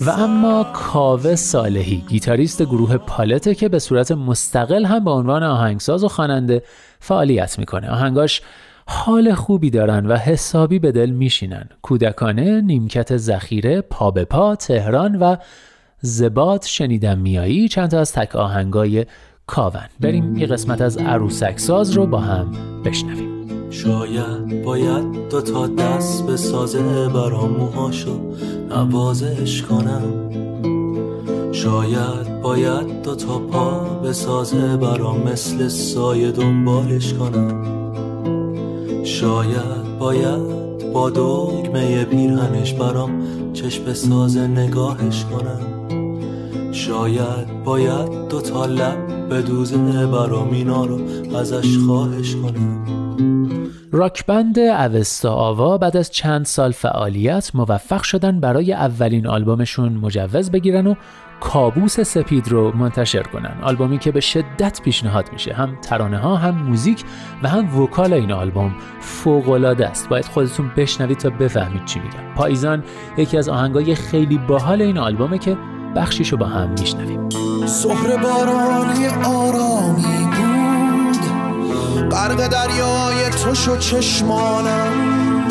و 0.00 0.10
اما 0.10 0.64
کاوه 0.64 1.34
صالحی 1.34 2.04
گیتاریست 2.08 2.62
گروه 2.62 2.96
پالته 2.96 3.54
که 3.54 3.68
به 3.68 3.78
صورت 3.78 4.12
مستقل 4.12 4.84
هم 4.84 5.04
به 5.04 5.10
عنوان 5.10 5.42
آهنگساز 5.42 6.04
و 6.04 6.08
خواننده 6.08 6.62
فعالیت 7.00 7.58
می‌کنه. 7.58 7.90
آهنگاش 7.90 8.42
حال 8.86 9.34
خوبی 9.34 9.70
دارن 9.70 10.06
و 10.06 10.16
حسابی 10.16 10.78
به 10.78 10.92
دل 10.92 11.10
میشینن. 11.10 11.68
کودکانه 11.82 12.60
نیمکت 12.60 13.16
ذخیره 13.16 13.80
پا 13.80 14.10
به 14.10 14.24
پا 14.24 14.54
تهران 14.56 15.16
و 15.16 15.36
زبات 16.00 16.66
شنیدم 16.66 17.18
میایی 17.18 17.68
چند 17.68 17.90
تا 17.90 18.00
از 18.00 18.12
تک 18.12 18.36
آهنگای 18.36 19.06
کاون. 19.46 19.88
بریم 20.00 20.36
یه 20.36 20.46
قسمت 20.46 20.80
از 20.80 20.96
عروسک 20.96 21.58
ساز 21.58 21.90
رو 21.90 22.06
با 22.06 22.20
هم 22.20 22.52
بشنویم. 22.84 23.39
شاید 23.70 24.64
باید 24.64 25.28
دو 25.28 25.40
تا 25.40 25.66
دست 25.66 26.26
به 26.26 26.36
سازه 26.36 27.08
برام 27.08 27.50
موهاشو 27.50 28.20
نوازش 28.70 29.62
کنم. 29.62 30.02
شاید 31.52 32.42
باید 32.42 33.02
دو 33.02 33.14
تا 33.14 33.38
پا 33.38 33.80
به 34.02 34.12
سازه 34.12 34.76
برام 34.76 35.22
مثل 35.22 35.68
سایه 35.68 36.30
دنبالش 36.30 37.14
کنم. 37.14 37.64
شاید 39.04 39.98
باید 39.98 40.92
با 40.92 41.10
دگمه 41.10 42.04
پیرهنش 42.04 42.74
برام 42.74 43.22
چشم 43.52 43.92
سازه 43.92 44.46
نگاهش 44.46 45.24
کنم. 45.24 45.60
شاید 46.72 47.64
باید 47.64 48.28
دو 48.28 48.40
تا 48.40 48.66
لب 48.66 49.28
بدوزه 49.30 50.06
برام 50.06 50.50
اینا 50.50 50.84
رو 50.84 50.98
ازش 51.36 51.78
خواهش 51.86 52.34
کنم. 52.34 52.99
راکبند 53.92 54.58
اوستا 54.58 55.32
آوا 55.32 55.78
بعد 55.78 55.96
از 55.96 56.10
چند 56.10 56.46
سال 56.46 56.72
فعالیت 56.72 57.50
موفق 57.54 58.02
شدن 58.02 58.40
برای 58.40 58.72
اولین 58.72 59.26
آلبومشون 59.26 59.92
مجوز 59.92 60.50
بگیرن 60.50 60.86
و 60.86 60.94
کابوس 61.40 62.00
سپید 62.00 62.48
رو 62.48 62.76
منتشر 62.76 63.22
کنن. 63.22 63.54
آلبومی 63.62 63.98
که 63.98 64.12
به 64.12 64.20
شدت 64.20 64.80
پیشنهاد 64.82 65.32
میشه. 65.32 65.54
هم 65.54 65.78
ترانه 65.82 66.18
ها 66.18 66.36
هم 66.36 66.54
موزیک 66.54 67.04
و 67.42 67.48
هم 67.48 67.80
وکال 67.80 68.12
این 68.12 68.32
آلبوم 68.32 68.74
فوق 69.00 69.48
العاده 69.48 69.88
است. 69.88 70.08
باید 70.08 70.24
خودتون 70.24 70.70
بشنوید 70.76 71.18
تا 71.18 71.30
بفهمید 71.30 71.84
چی 71.84 72.00
میگم. 72.00 72.34
پاییزان 72.36 72.84
یکی 73.16 73.38
از 73.38 73.48
آهنگای 73.48 73.94
خیلی 73.94 74.38
باحال 74.38 74.82
این 74.82 74.98
آلبومه 74.98 75.38
که 75.38 75.56
بخشیشو 75.96 76.36
با 76.36 76.46
هم 76.46 76.70
میشنویم. 76.80 77.28
سهر 77.66 78.16
بارانی 78.16 79.06
آرامی. 79.24 80.19
غرق 82.10 82.46
دریای 82.46 83.30
تو 83.30 83.54
شو 83.54 83.76
چشمانم. 83.76 85.46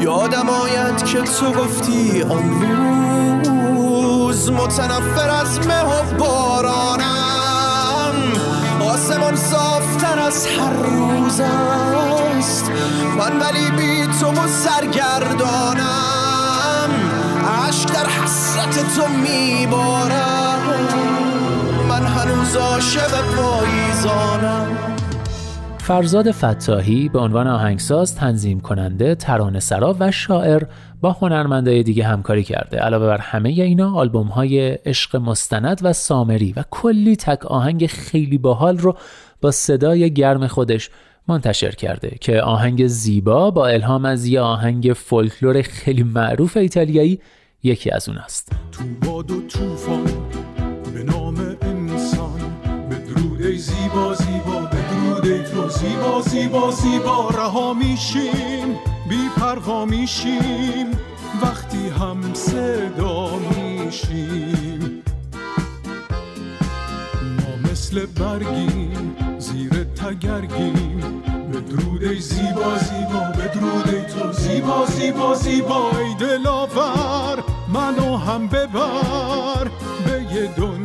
یادم 0.00 0.48
آید 0.48 1.04
که 1.04 1.22
تو 1.22 1.52
گفتی 1.52 2.22
آن 2.22 2.62
روز 3.76 4.50
متنفر 4.50 5.30
از 5.30 5.66
مه 5.66 5.82
و 5.82 6.02
بارانم 6.18 7.18
آسمان 8.80 9.36
صافتر 9.36 10.18
از 10.18 10.46
هر 10.46 10.72
روز 10.72 11.40
است. 11.40 12.70
من 13.18 13.40
ولی 13.40 13.70
بی 13.70 14.06
تو 14.20 14.30
و 14.30 14.46
سرگردانم. 14.48 15.88
عشق 17.68 17.92
در 17.92 18.06
حسرت 18.06 18.94
تو 18.96 19.08
میبارم. 19.08 20.62
من 21.88 22.06
هنوز 22.06 22.56
عاشق 22.56 23.20
پاییزانم. 23.36 24.87
فرزاد 25.88 26.30
فتاحی 26.30 27.08
به 27.08 27.18
عنوان 27.18 27.46
آهنگساز، 27.46 28.14
تنظیم 28.14 28.60
کننده، 28.60 29.14
ترانه 29.14 29.60
سرا 29.60 29.96
و 30.00 30.10
شاعر 30.10 30.62
با 31.00 31.12
هنرمندای 31.12 31.82
دیگه 31.82 32.04
همکاری 32.04 32.42
کرده. 32.42 32.78
علاوه 32.78 33.06
بر 33.06 33.18
همه 33.18 33.48
اینا 33.48 33.94
آلبوم 33.94 34.26
های 34.26 34.68
عشق 34.68 35.16
مستند 35.16 35.80
و 35.82 35.92
سامری 35.92 36.52
و 36.56 36.64
کلی 36.70 37.16
تک 37.16 37.46
آهنگ 37.46 37.86
خیلی 37.86 38.38
باحال 38.38 38.78
رو 38.78 38.96
با 39.40 39.50
صدای 39.50 40.14
گرم 40.14 40.46
خودش 40.46 40.90
منتشر 41.28 41.70
کرده 41.70 42.16
که 42.20 42.42
آهنگ 42.42 42.86
زیبا 42.86 43.50
با 43.50 43.66
الهام 43.66 44.04
از 44.04 44.26
یه 44.26 44.40
آهنگ 44.40 44.92
فولکلور 44.96 45.62
خیلی 45.62 46.02
معروف 46.02 46.56
ایتالیایی 46.56 47.20
یکی 47.62 47.90
از 47.90 48.08
اون 48.08 48.18
است. 48.18 48.52
تو 48.72 48.84
باد 49.06 49.30
و 49.30 49.40
توفان 49.46 50.04
به 50.94 51.02
نام 51.02 51.36
انسان 51.62 52.40
بدرود 52.90 53.42
ای 53.42 53.56
زیبا 53.58 54.14
تو 55.42 55.68
زیبا 55.68 56.20
زیبا 56.20 56.70
زیبا 56.70 57.28
رها 57.28 57.74
میشیم 57.74 58.78
بی 59.08 59.28
پروا 59.36 59.84
میشیم 59.84 60.86
وقتی 61.42 61.88
هم 61.88 62.34
صدا 62.34 63.30
میشیم. 63.38 65.02
ما 67.22 67.70
مثل 67.70 68.06
برگیم 68.06 69.16
زیر 69.38 69.84
تگرگیم. 69.84 71.22
بدرود 71.52 72.04
ای 72.04 72.20
زیبا 72.20 72.78
زیبا 72.78 73.20
بدرود 73.20 73.88
ای 73.88 74.02
تو. 74.02 74.32
زیبا 74.32 74.86
زیبا 74.86 75.34
زیبا 75.34 75.90
ای 75.98 76.14
دلاور 76.14 77.44
منو 77.68 78.16
هم 78.16 78.48
ببر. 78.48 79.64
به 80.06 80.34
یه 80.34 80.48
بهتر 80.48 80.77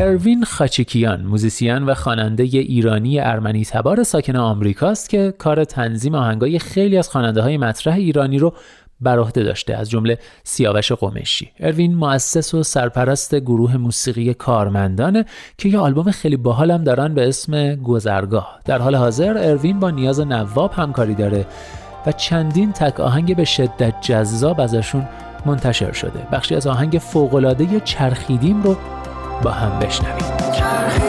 اروین 0.00 0.44
خاچیکیان 0.44 1.22
موزیسین 1.22 1.82
و 1.82 1.94
خواننده 1.94 2.42
ایرانی 2.42 3.20
ارمنی 3.20 3.64
تبار 3.64 4.02
ساکن 4.02 4.36
آمریکاست 4.36 5.10
که 5.10 5.34
کار 5.38 5.64
تنظیم 5.64 6.14
آهنگای 6.14 6.58
خیلی 6.58 6.98
از 6.98 7.08
خواننده 7.08 7.42
های 7.42 7.58
مطرح 7.58 7.94
ایرانی 7.94 8.38
رو 8.38 8.54
بر 9.00 9.18
عهده 9.18 9.42
داشته 9.42 9.74
از 9.74 9.90
جمله 9.90 10.18
سیاوش 10.44 10.92
قمشی 10.92 11.50
اروین 11.60 11.94
مؤسس 11.94 12.54
و 12.54 12.62
سرپرست 12.62 13.34
گروه 13.34 13.76
موسیقی 13.76 14.34
کارمندانه 14.34 15.24
که 15.58 15.68
یه 15.68 15.78
آلبوم 15.78 16.10
خیلی 16.10 16.36
باحال 16.36 16.70
هم 16.70 16.84
دارن 16.84 17.14
به 17.14 17.28
اسم 17.28 17.74
گذرگاه. 17.74 18.60
در 18.64 18.78
حال 18.78 18.94
حاضر 18.94 19.38
اروین 19.38 19.80
با 19.80 19.90
نیاز 19.90 20.20
نواب 20.20 20.72
همکاری 20.72 21.14
داره 21.14 21.46
و 22.06 22.12
چندین 22.12 22.72
تک 22.72 23.00
آهنگ 23.00 23.36
به 23.36 23.44
شدت 23.44 23.94
جذاب 24.00 24.60
ازشون 24.60 25.08
منتشر 25.46 25.92
شده. 25.92 26.26
بخشی 26.32 26.54
از 26.54 26.66
آهنگ 26.66 26.98
فوقالعاده 26.98 27.80
چرخیدیم 27.80 28.62
رو 28.62 28.76
با 29.42 29.50
هم 29.50 29.78
بشنویم. 29.78 31.07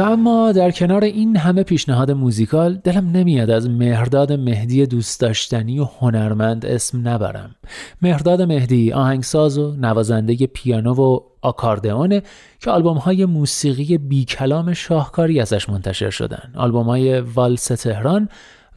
و 0.00 0.02
اما 0.02 0.52
در 0.52 0.70
کنار 0.70 1.04
این 1.04 1.36
همه 1.36 1.62
پیشنهاد 1.62 2.10
موزیکال 2.10 2.80
دلم 2.84 3.10
نمیاد 3.10 3.50
از 3.50 3.70
مهرداد 3.70 4.32
مهدی 4.32 4.86
دوست 4.86 5.20
داشتنی 5.20 5.78
و 5.78 5.84
هنرمند 5.84 6.66
اسم 6.66 7.08
نبرم. 7.08 7.54
مهرداد 8.02 8.42
مهدی 8.42 8.92
آهنگساز 8.92 9.58
و 9.58 9.76
نوازنده 9.76 10.46
پیانو 10.46 10.94
و 10.94 11.20
آکاردئونه 11.42 12.22
که 12.60 12.70
آلبوم 12.70 12.96
های 12.96 13.24
موسیقی 13.24 13.98
بی 13.98 14.24
کلام 14.24 14.72
شاهکاری 14.72 15.40
ازش 15.40 15.68
منتشر 15.68 16.10
شدن. 16.10 16.52
آلبوم 16.56 16.86
های 16.86 17.20
والس 17.20 17.64
تهران 17.64 18.28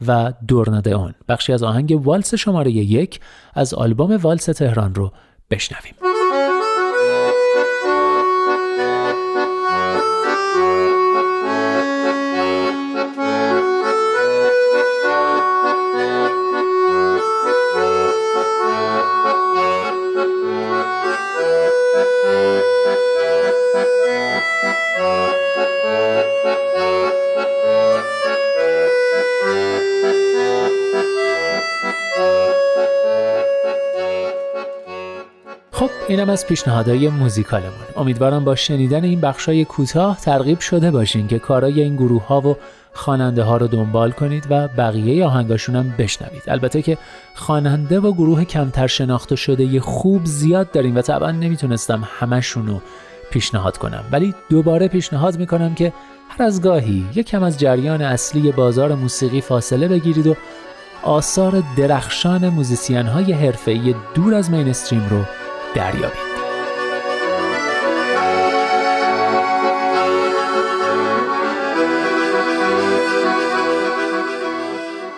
و 0.06 0.32
دورنادئون. 0.48 1.14
بخشی 1.28 1.52
از 1.52 1.62
آهنگ 1.62 2.00
والس 2.06 2.34
شماره 2.34 2.70
یک 2.70 3.20
از 3.54 3.74
آلبوم 3.74 4.16
والس 4.16 4.44
تهران 4.44 4.94
رو 4.94 5.12
بشنویم. 5.50 6.23
اینم 36.24 36.32
از 36.32 36.46
پیشنهادهای 36.46 37.08
موزیکالمون. 37.08 37.86
امیدوارم 37.96 38.44
با 38.44 38.54
شنیدن 38.54 39.04
این 39.04 39.20
بخشای 39.20 39.64
کوتاه 39.64 40.20
ترغیب 40.20 40.60
شده 40.60 40.90
باشین 40.90 41.26
که 41.26 41.38
کارای 41.38 41.82
این 41.82 41.96
گروه 41.96 42.26
ها 42.26 42.40
و 42.40 42.56
خواننده 42.92 43.42
ها 43.42 43.56
رو 43.56 43.66
دنبال 43.66 44.10
کنید 44.10 44.46
و 44.50 44.68
بقیه 44.68 45.24
آهنگاشون 45.24 45.76
هم 45.76 45.94
بشنوید. 45.98 46.42
البته 46.48 46.82
که 46.82 46.98
خواننده 47.34 48.00
و 48.00 48.12
گروه 48.12 48.44
کمتر 48.44 48.86
شناخته 48.86 49.36
شده 49.36 49.80
خوب 49.80 50.24
زیاد 50.24 50.70
داریم 50.70 50.96
و 50.96 51.02
طبعا 51.02 51.30
نمی‌تونستم 51.30 52.08
همشون 52.18 52.66
رو 52.66 52.82
پیشنهاد 53.30 53.78
کنم. 53.78 54.04
ولی 54.12 54.34
دوباره 54.50 54.88
پیشنهاد 54.88 55.38
می‌کنم 55.38 55.74
که 55.74 55.92
هر 56.28 56.42
از 56.42 56.62
گاهی 56.62 57.04
یکم 57.14 57.42
از 57.42 57.58
جریان 57.58 58.02
اصلی 58.02 58.52
بازار 58.52 58.94
موسیقی 58.94 59.40
فاصله 59.40 59.88
بگیرید 59.88 60.26
و 60.26 60.34
آثار 61.02 61.62
درخشان 61.76 62.48
موزیسین 62.48 63.06
های 63.06 63.32
حرفه‌ای 63.32 63.94
دور 64.14 64.34
از 64.34 64.50
مینستریم 64.50 65.08
رو 65.10 65.43
ત્યારે 65.74 66.04
આવી 66.04 66.33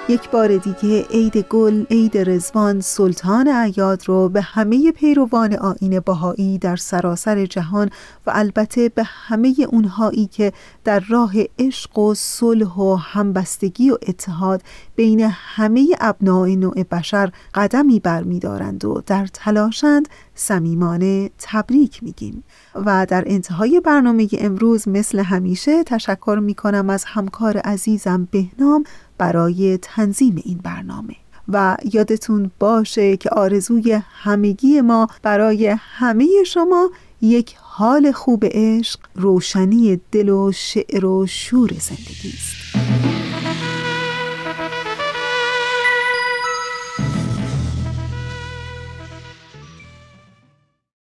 یک 0.09 0.31
بار 0.31 0.57
دیگه 0.57 1.03
عید 1.03 1.37
گل، 1.37 1.85
عید 1.91 2.19
رزوان، 2.19 2.81
سلطان 2.81 3.49
اعیاد 3.49 4.03
رو 4.09 4.29
به 4.29 4.41
همه 4.41 4.93
پیروان 4.93 5.55
آین 5.55 6.01
بهایی 6.01 6.59
در 6.59 6.77
سراسر 6.77 7.47
جهان 7.47 7.91
و 8.27 8.31
البته 8.35 8.89
به 8.89 9.03
همه 9.07 9.55
اونهایی 9.69 10.27
که 10.27 10.53
در 10.85 11.03
راه 11.09 11.33
عشق 11.59 11.99
و 11.99 12.15
صلح 12.15 12.75
و 12.75 12.95
همبستگی 12.95 13.91
و 13.91 13.99
اتحاد 14.09 14.63
بین 14.97 15.21
همه 15.33 15.89
ابناع 16.01 16.49
نوع 16.49 16.83
بشر 16.83 17.31
قدمی 17.55 18.01
برمیدارند 18.01 18.85
و 18.85 19.03
در 19.07 19.27
تلاشند 19.27 20.09
صمیمانه 20.35 21.31
تبریک 21.39 22.03
میگیم. 22.03 22.45
و 22.75 23.07
در 23.09 23.25
انتهای 23.27 23.81
برنامه 23.81 24.29
امروز 24.39 24.89
مثل 24.89 25.19
همیشه 25.19 25.85
تشکر 25.85 26.39
می‌کنم 26.43 26.91
از 26.91 27.05
همکار 27.05 27.59
عزیزم 27.59 28.29
بهنام 28.31 28.85
برای 29.19 29.79
تنظیم 29.83 30.43
این 30.45 30.59
برنامه. 30.65 31.17
و 31.49 31.77
یادتون 31.93 32.51
باشه 32.59 33.17
که 33.17 33.31
آرزوی 33.31 34.01
همگی 34.23 34.81
ما 34.81 35.09
برای 35.23 35.77
همه 35.79 36.27
شما 36.47 36.91
یک 37.21 37.55
حال 37.61 38.13
خوب 38.13 38.45
عشق 38.51 39.01
روشنی 39.15 40.01
دل 40.13 40.29
و 40.29 40.53
شعر 40.53 41.07
و 41.07 41.27
شور 41.27 41.69
زندگی 41.69 42.29
است. 42.29 43.26